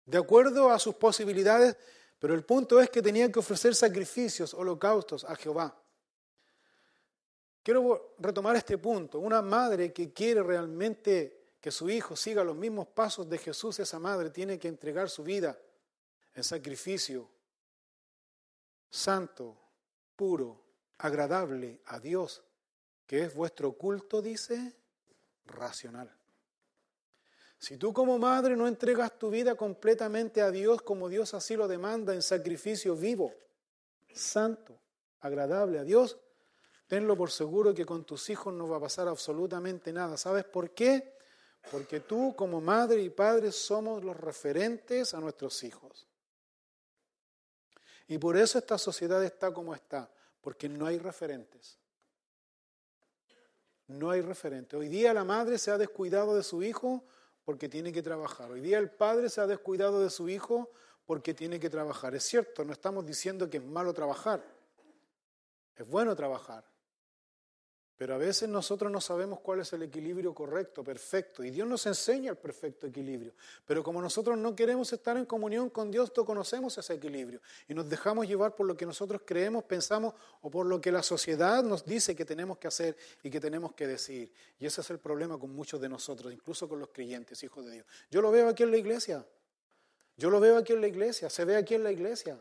[0.05, 1.75] de acuerdo a sus posibilidades,
[2.19, 5.75] pero el punto es que tenía que ofrecer sacrificios, holocaustos a Jehová.
[7.63, 9.17] Quiero retomar este punto.
[9.17, 13.97] Una madre que quiere realmente que su hijo siga los mismos pasos de Jesús, esa
[13.97, 15.57] madre tiene que entregar su vida
[16.35, 17.27] en sacrificio
[18.91, 19.57] santo,
[20.15, 20.61] puro,
[20.99, 22.43] agradable a Dios,
[23.05, 24.75] que es vuestro culto, dice,
[25.45, 26.11] racional.
[27.57, 31.67] Si tú como madre no entregas tu vida completamente a Dios como Dios así lo
[31.67, 33.33] demanda en sacrificio vivo,
[34.13, 34.79] santo,
[35.21, 36.17] agradable a Dios,
[36.87, 40.17] tenlo por seguro que con tus hijos no va a pasar absolutamente nada.
[40.17, 41.15] ¿Sabes por qué?
[41.71, 46.07] Porque tú como madre y padre somos los referentes a nuestros hijos.
[48.07, 51.79] Y por eso esta sociedad está como está, porque no hay referentes.
[53.87, 54.79] No hay referentes.
[54.79, 57.03] Hoy día la madre se ha descuidado de su hijo
[57.43, 58.51] porque tiene que trabajar.
[58.51, 60.71] Hoy día el padre se ha descuidado de su hijo
[61.05, 62.15] porque tiene que trabajar.
[62.15, 64.43] Es cierto, no estamos diciendo que es malo trabajar.
[65.75, 66.63] Es bueno trabajar.
[67.97, 71.45] Pero a veces nosotros no sabemos cuál es el equilibrio correcto, perfecto.
[71.45, 73.33] Y Dios nos enseña el perfecto equilibrio.
[73.65, 77.39] Pero como nosotros no queremos estar en comunión con Dios, no conocemos ese equilibrio.
[77.69, 81.03] Y nos dejamos llevar por lo que nosotros creemos, pensamos o por lo que la
[81.03, 84.29] sociedad nos dice que tenemos que hacer y que tenemos que decir.
[84.59, 87.71] Y ese es el problema con muchos de nosotros, incluso con los creyentes, hijos de
[87.71, 87.85] Dios.
[88.11, 89.25] Yo lo veo aquí en la iglesia.
[90.17, 91.29] Yo lo veo aquí en la iglesia.
[91.29, 92.37] Se ve aquí en la iglesia.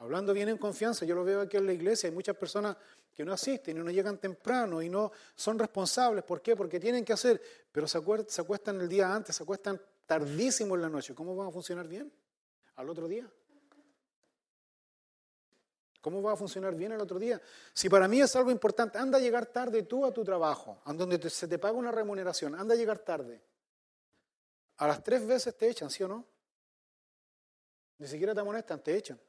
[0.00, 2.76] Hablando bien en confianza, yo lo veo aquí en la iglesia, hay muchas personas
[3.18, 6.22] que no asisten y no llegan temprano y no son responsables.
[6.22, 6.54] ¿Por qué?
[6.54, 7.42] Porque tienen que hacer,
[7.72, 11.16] pero se, acuestan el día antes, se acuestan tardísimo en la noche.
[11.16, 12.12] ¿Cómo va a funcionar bien
[12.76, 13.28] al otro día?
[16.00, 17.42] ¿Cómo va a funcionar bien el otro día?
[17.72, 20.92] Si para mí es algo importante, anda a llegar tarde tú a tu trabajo, a
[20.92, 23.42] donde se te paga una remuneración, anda a llegar tarde.
[24.76, 26.24] A las tres veces te echan, ¿sí o no?
[27.98, 29.20] Ni siquiera te amonestan, te echan.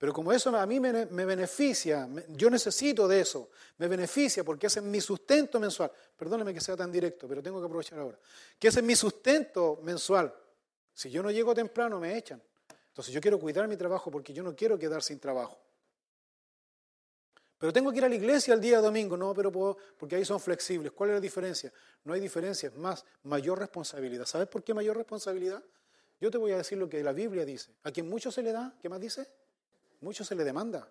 [0.00, 4.78] Pero como eso a mí me, beneficia, yo necesito de eso, me beneficia porque ese
[4.80, 5.92] es mi sustento mensual.
[6.16, 8.18] Perdóneme que sea tan directo, pero tengo que aprovechar ahora.
[8.58, 10.34] Que ese es mi sustento mensual.
[10.94, 12.42] Si yo no llego temprano, me echan.
[12.88, 15.60] Entonces yo quiero cuidar mi trabajo porque yo no quiero quedar sin trabajo.
[17.58, 20.24] Pero tengo que ir a la iglesia el día domingo, no, pero puedo, porque ahí
[20.24, 20.92] son flexibles.
[20.92, 21.70] ¿Cuál es la diferencia?
[22.04, 24.24] No hay diferencia, es más, mayor responsabilidad.
[24.24, 25.62] ¿Sabes por qué mayor responsabilidad?
[26.18, 27.74] Yo te voy a decir lo que la Biblia dice.
[27.82, 29.28] A quien mucho se le da, ¿qué más dice?
[30.00, 30.88] Mucho se le demanda.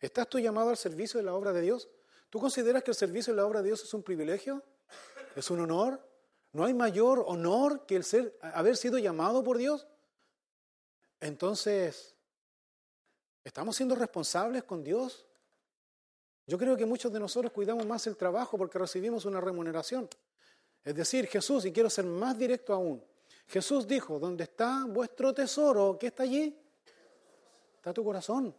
[0.00, 1.88] ¿Estás tú llamado al servicio de la obra de Dios?
[2.30, 4.62] ¿Tú consideras que el servicio de la obra de Dios es un privilegio?
[5.34, 6.00] ¿Es un honor?
[6.52, 9.86] ¿No hay mayor honor que el ser, haber sido llamado por Dios?
[11.20, 12.14] Entonces,
[13.44, 15.26] ¿estamos siendo responsables con Dios?
[16.46, 20.08] Yo creo que muchos de nosotros cuidamos más el trabajo porque recibimos una remuneración.
[20.84, 23.02] Es decir, Jesús, y quiero ser más directo aún,
[23.48, 25.96] Jesús dijo, ¿dónde está vuestro tesoro?
[25.98, 26.56] ¿Qué está allí?
[27.86, 28.52] Está tu corazón.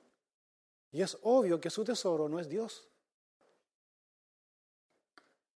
[0.89, 2.87] Y es obvio que su tesoro no es Dios.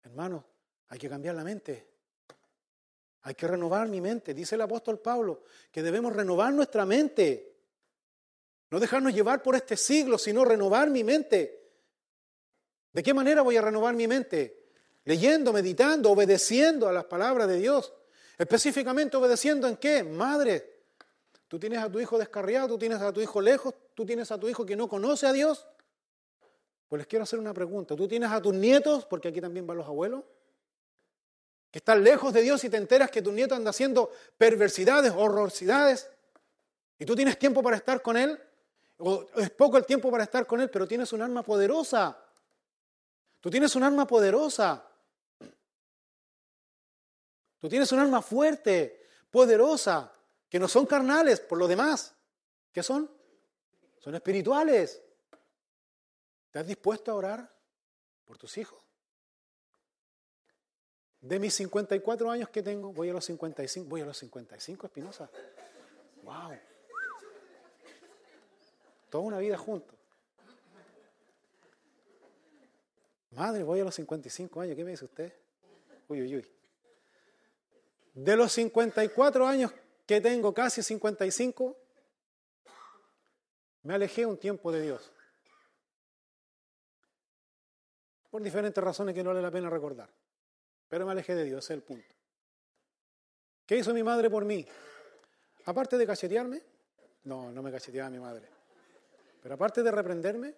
[0.03, 0.43] Hermano,
[0.89, 1.87] hay que cambiar la mente.
[3.21, 4.33] Hay que renovar mi mente.
[4.33, 7.59] Dice el apóstol Pablo que debemos renovar nuestra mente.
[8.71, 11.71] No dejarnos llevar por este siglo, sino renovar mi mente.
[12.91, 14.65] ¿De qué manera voy a renovar mi mente?
[15.05, 17.93] Leyendo, meditando, obedeciendo a las palabras de Dios.
[18.37, 20.03] Específicamente obedeciendo en qué?
[20.03, 20.70] Madre,
[21.51, 24.39] Tú tienes a tu hijo descarriado, tú tienes a tu hijo lejos, tú tienes a
[24.39, 25.67] tu hijo que no conoce a Dios.
[26.87, 27.93] Pues les quiero hacer una pregunta.
[27.93, 30.23] ¿Tú tienes a tus nietos, porque aquí también van los abuelos,
[31.69, 36.09] que están lejos de Dios y te enteras que tu nieto anda haciendo perversidades, horrorosidades,
[36.97, 38.39] y tú tienes tiempo para estar con él?
[38.99, 42.17] O es poco el tiempo para estar con él, pero tienes un arma poderosa.
[43.41, 44.87] Tú tienes un arma poderosa.
[47.59, 50.13] Tú tienes un arma fuerte, poderosa
[50.51, 52.13] que no son carnales por lo demás.
[52.73, 53.09] ¿Qué son?
[53.99, 55.01] Son espirituales.
[56.47, 57.55] ¿Estás dispuesto a orar
[58.25, 58.77] por tus hijos?
[61.21, 65.29] De mis 54 años que tengo, voy a los 55, voy a los 55, Espinosa.
[66.23, 66.59] ¡Wow!
[69.09, 69.97] Toda una vida juntos.
[73.29, 75.33] Madre, voy a los 55 años, ¿qué me dice usted?
[76.09, 76.47] Uy, uy, uy.
[78.15, 79.71] De los 54 años
[80.05, 81.77] que tengo casi 55,
[83.83, 85.11] me alejé un tiempo de Dios.
[88.29, 90.09] Por diferentes razones que no vale la pena recordar.
[90.87, 92.15] Pero me alejé de Dios, ese es el punto.
[93.65, 94.65] ¿Qué hizo mi madre por mí?
[95.65, 96.61] Aparte de cachetearme,
[97.23, 98.49] no, no me cacheteaba mi madre.
[99.41, 100.55] Pero aparte de reprenderme,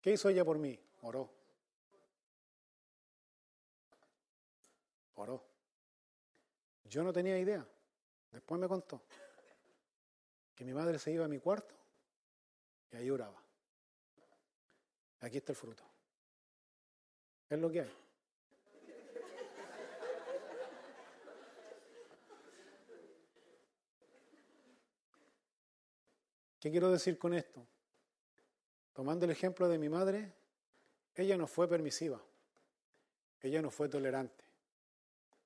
[0.00, 0.78] ¿qué hizo ella por mí?
[1.02, 1.30] Oró.
[5.14, 5.44] Oró.
[6.84, 7.66] Yo no tenía idea.
[8.30, 9.02] Después me contó
[10.54, 11.74] que mi madre se iba a mi cuarto
[12.90, 13.42] y ahí oraba.
[15.20, 15.84] Aquí está el fruto.
[17.48, 17.96] Es lo que hay.
[26.60, 27.64] ¿Qué quiero decir con esto?
[28.92, 30.32] Tomando el ejemplo de mi madre,
[31.14, 32.20] ella no fue permisiva,
[33.40, 34.44] ella no fue tolerante,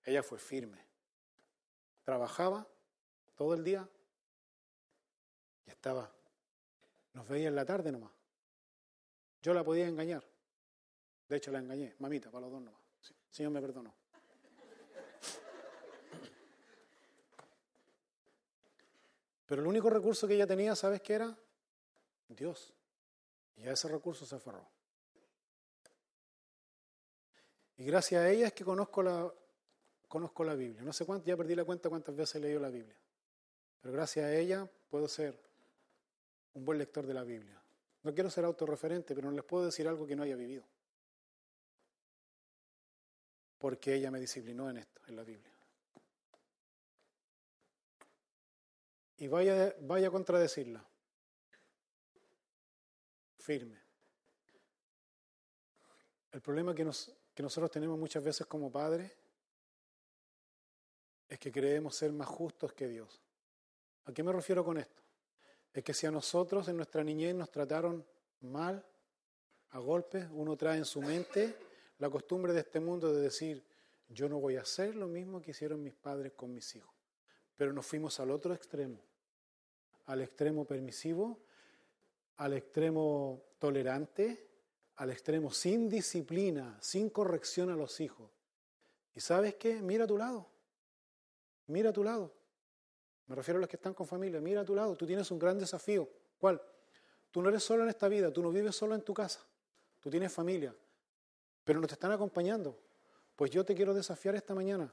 [0.05, 0.83] ella fue firme.
[2.05, 2.67] Trabajaba
[3.43, 3.89] todo el día
[5.67, 6.09] y estaba.
[7.13, 8.13] Nos veía en la tarde nomás.
[9.43, 10.25] Yo la podía engañar.
[11.29, 12.81] De hecho, la engañé, mamita, para los dos nomás.
[13.31, 13.93] Señor me perdonó.
[19.47, 21.37] Pero el único recurso que ella tenía, ¿sabes qué era?
[22.29, 22.73] Dios.
[23.57, 24.65] Y a ese recurso se aferró.
[27.77, 29.35] Y gracias a ella es que conozco la,
[30.07, 30.83] conozco la Biblia.
[30.83, 33.02] No sé cuánto, ya perdí la cuenta cuántas veces he leído la Biblia.
[33.83, 35.39] Pero gracias a ella puedo ser
[36.55, 37.61] un buen lector de la Biblia.
[38.03, 40.65] No quiero ser autorreferente, pero no les puedo decir algo que no haya vivido.
[43.63, 45.53] porque ella me disciplinó en esto, en la Biblia.
[49.19, 50.85] Y vaya, vaya a contradecirla.
[53.39, 53.81] Firme.
[56.33, 56.91] El problema que,
[57.33, 59.13] que nosotros tenemos muchas veces como padres
[61.29, 63.23] es que creemos ser más justos que Dios.
[64.05, 65.03] ¿A qué me refiero con esto?
[65.73, 68.05] Es que si a nosotros en nuestra niñez nos trataron
[68.41, 68.85] mal,
[69.71, 71.57] a golpes, uno trae en su mente
[71.99, 73.65] la costumbre de este mundo de decir,
[74.09, 76.95] yo no voy a hacer lo mismo que hicieron mis padres con mis hijos.
[77.57, 79.01] Pero nos fuimos al otro extremo,
[80.07, 81.41] al extremo permisivo,
[82.37, 84.47] al extremo tolerante,
[84.97, 88.31] al extremo sin disciplina, sin corrección a los hijos.
[89.15, 89.81] ¿Y sabes qué?
[89.81, 90.51] Mira a tu lado.
[91.69, 92.35] Mira a tu lado.
[93.27, 94.41] Me refiero a los que están con familia.
[94.41, 94.97] Mira a tu lado.
[94.97, 96.09] Tú tienes un gran desafío.
[96.39, 96.61] ¿Cuál?
[97.31, 98.33] Tú no eres solo en esta vida.
[98.33, 99.41] Tú no vives solo en tu casa.
[100.01, 100.75] Tú tienes familia.
[101.65, 102.79] Pero no te están acompañando.
[103.37, 104.93] Pues yo te quiero desafiar esta mañana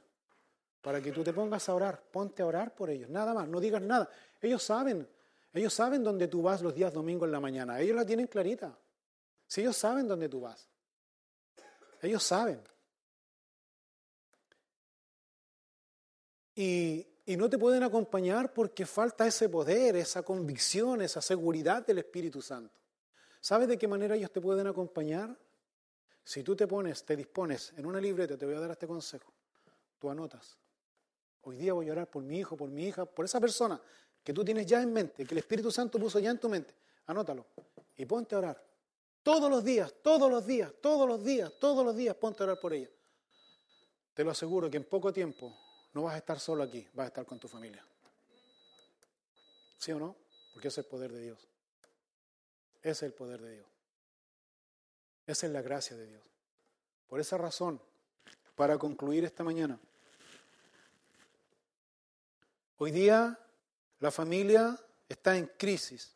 [0.81, 2.01] para que tú te pongas a orar.
[2.01, 3.09] Ponte a orar por ellos.
[3.09, 3.47] Nada más.
[3.47, 4.09] No digas nada.
[4.41, 5.07] Ellos saben.
[5.51, 7.79] Ellos saben dónde tú vas los días domingos en la mañana.
[7.79, 8.77] Ellos la tienen clarita.
[9.47, 10.69] Si ellos saben dónde tú vas.
[12.01, 12.61] Ellos saben.
[16.55, 21.99] Y, y no te pueden acompañar porque falta ese poder, esa convicción, esa seguridad del
[21.99, 22.73] Espíritu Santo.
[23.39, 25.37] ¿Sabes de qué manera ellos te pueden acompañar?
[26.23, 29.31] Si tú te pones, te dispones en una libreta, te voy a dar este consejo.
[29.99, 30.57] Tú anotas.
[31.43, 33.79] Hoy día voy a orar por mi hijo, por mi hija, por esa persona
[34.23, 36.73] que tú tienes ya en mente, que el Espíritu Santo puso ya en tu mente.
[37.05, 37.45] Anótalo
[37.95, 38.65] y ponte a orar.
[39.21, 42.59] Todos los días, todos los días, todos los días, todos los días, ponte a orar
[42.59, 42.89] por ella.
[44.15, 47.07] Te lo aseguro que en poco tiempo no vas a estar solo aquí, vas a
[47.07, 47.83] estar con tu familia.
[49.77, 50.15] ¿Sí o no?
[50.53, 51.39] Porque ese es el poder de Dios.
[52.81, 53.67] Ese es el poder de Dios.
[55.25, 56.23] Esa es la gracia de Dios.
[57.07, 57.81] Por esa razón,
[58.55, 59.79] para concluir esta mañana,
[62.77, 63.39] hoy día
[63.99, 64.77] la familia
[65.07, 66.13] está en crisis.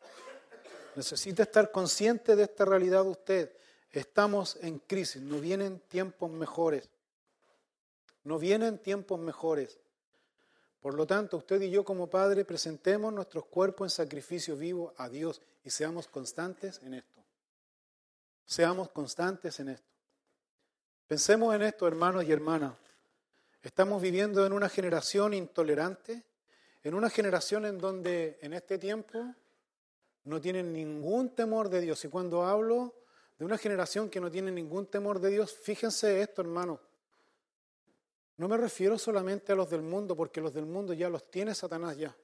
[0.96, 3.56] Necesita estar consciente de esta realidad usted.
[3.92, 6.90] Estamos en crisis, no vienen tiempos mejores.
[8.24, 9.80] No vienen tiempos mejores.
[10.82, 15.08] Por lo tanto, usted y yo como padre presentemos nuestros cuerpos en sacrificio vivo a
[15.08, 17.24] Dios y seamos constantes en esto.
[18.46, 19.88] Seamos constantes en esto.
[21.08, 22.74] Pensemos en esto, hermanos y hermanas.
[23.62, 26.24] Estamos viviendo en una generación intolerante,
[26.84, 29.34] en una generación en donde en este tiempo
[30.26, 32.04] no tienen ningún temor de Dios.
[32.04, 32.94] Y cuando hablo
[33.38, 36.80] de una generación que no tiene ningún temor de Dios, fíjense esto, hermano.
[38.38, 41.54] No me refiero solamente a los del mundo, porque los del mundo ya los tiene
[41.54, 42.16] Satanás ya.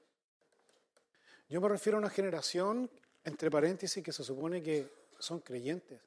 [1.50, 2.90] Yo me refiero a una generación,
[3.24, 4.88] entre paréntesis, que se supone que
[5.20, 6.02] son creyentes.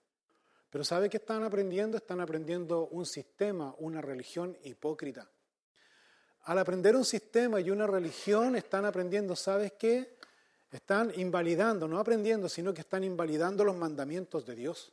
[0.70, 1.96] Pero ¿sabe qué están aprendiendo?
[1.96, 5.28] Están aprendiendo un sistema, una religión hipócrita.
[6.44, 10.16] Al aprender un sistema y una religión, están aprendiendo, ¿sabes qué?
[10.70, 14.92] Están invalidando, no aprendiendo, sino que están invalidando los mandamientos de Dios.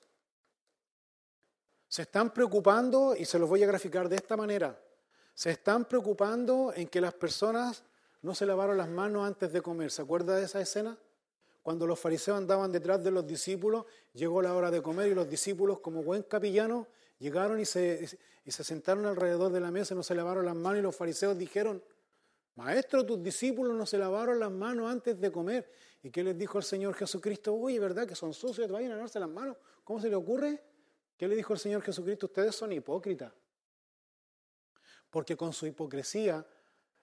[1.87, 4.77] Se están preocupando, y se los voy a graficar de esta manera,
[5.39, 7.81] se están preocupando en que las personas
[8.23, 9.89] no se lavaron las manos antes de comer.
[9.89, 10.97] ¿Se acuerda de esa escena?
[11.63, 15.29] Cuando los fariseos andaban detrás de los discípulos, llegó la hora de comer y los
[15.29, 16.87] discípulos, como buen capillano,
[17.19, 20.57] llegaron y se, y se sentaron alrededor de la mesa, y no se lavaron las
[20.57, 21.81] manos y los fariseos dijeron,
[22.55, 25.71] Maestro, tus discípulos no se lavaron las manos antes de comer.
[26.03, 27.55] ¿Y qué les dijo el Señor Jesucristo?
[27.55, 28.69] Oye, ¿verdad que son sucios?
[28.69, 29.55] Vayan a lavarse las manos.
[29.85, 30.61] ¿Cómo se le ocurre?
[31.15, 32.25] ¿Qué le dijo el Señor Jesucristo?
[32.25, 33.31] Ustedes son hipócritas.
[35.09, 36.45] Porque con su hipocresía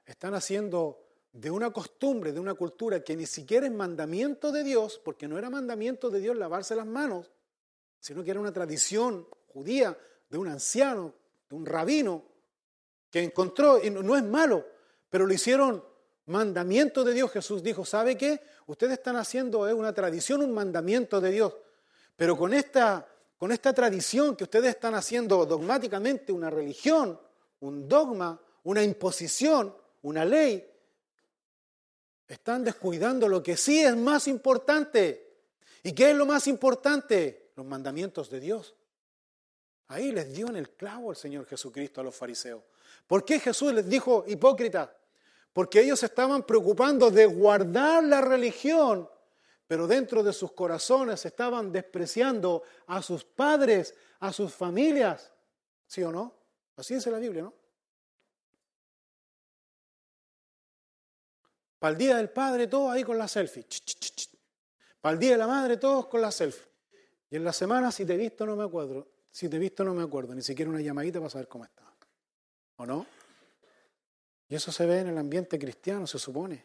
[0.04, 5.00] están haciendo de una costumbre, de una cultura que ni siquiera es mandamiento de Dios,
[5.04, 7.30] porque no era mandamiento de Dios lavarse las manos,
[8.00, 11.14] sino que era una tradición judía de un anciano,
[11.48, 12.24] de un rabino,
[13.10, 14.66] que encontró, y no es malo,
[15.10, 15.84] pero lo hicieron
[16.26, 17.30] mandamiento de Dios.
[17.30, 18.40] Jesús dijo, ¿sabe qué?
[18.66, 21.54] Ustedes están haciendo una tradición, un mandamiento de Dios.
[22.16, 23.06] Pero con esta,
[23.36, 27.20] con esta tradición que ustedes están haciendo dogmáticamente una religión,
[27.60, 30.64] un dogma, una imposición, una ley,
[32.28, 35.26] están descuidando lo que sí es más importante.
[35.82, 37.52] ¿Y qué es lo más importante?
[37.54, 38.74] Los mandamientos de Dios.
[39.88, 42.62] Ahí les dio en el clavo el Señor Jesucristo a los fariseos.
[43.06, 44.96] ¿Por qué Jesús les dijo hipócrita?
[45.52, 49.08] Porque ellos estaban preocupando de guardar la religión,
[49.66, 55.32] pero dentro de sus corazones estaban despreciando a sus padres, a sus familias.
[55.86, 56.35] ¿Sí o no?
[56.77, 57.55] Así dice la Biblia, ¿no?
[61.78, 63.66] Para el día del padre, todos ahí con la selfie.
[65.01, 66.66] Para el día de la madre, todos con la selfie.
[67.31, 69.09] Y en la semana, si te he visto, no me acuerdo.
[69.31, 70.35] Si te he visto, no me acuerdo.
[70.35, 71.82] Ni siquiera una llamadita para saber cómo está.
[72.77, 73.07] ¿O no?
[74.48, 76.65] Y eso se ve en el ambiente cristiano, se supone.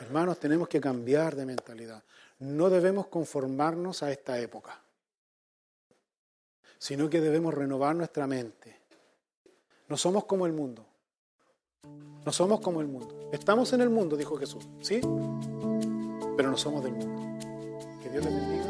[0.00, 2.02] Hermanos, tenemos que cambiar de mentalidad.
[2.38, 4.80] No debemos conformarnos a esta época,
[6.78, 8.78] sino que debemos renovar nuestra mente.
[9.88, 10.86] No somos como el mundo.
[12.24, 13.30] No somos como el mundo.
[13.32, 15.00] Estamos en el mundo, dijo Jesús, ¿sí?
[16.36, 17.38] Pero no somos del mundo.
[18.02, 18.64] Que Dios les bendiga.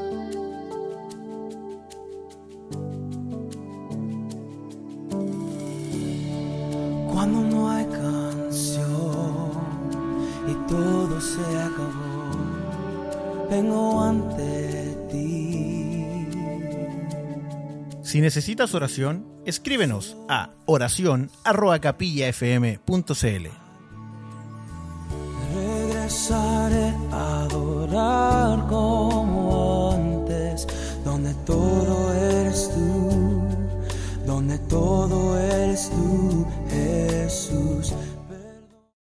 [7.12, 9.50] Cuando no hay canción
[10.46, 12.30] y todo se acabó,
[13.50, 14.57] vengo ante
[18.08, 23.46] Si necesitas oración, escríbenos a oración@capillafm.cl.
[25.54, 30.66] Regresaré a adorar como antes,
[31.04, 33.42] donde todo eres tú,
[34.24, 37.92] donde todo eres tú, Jesús.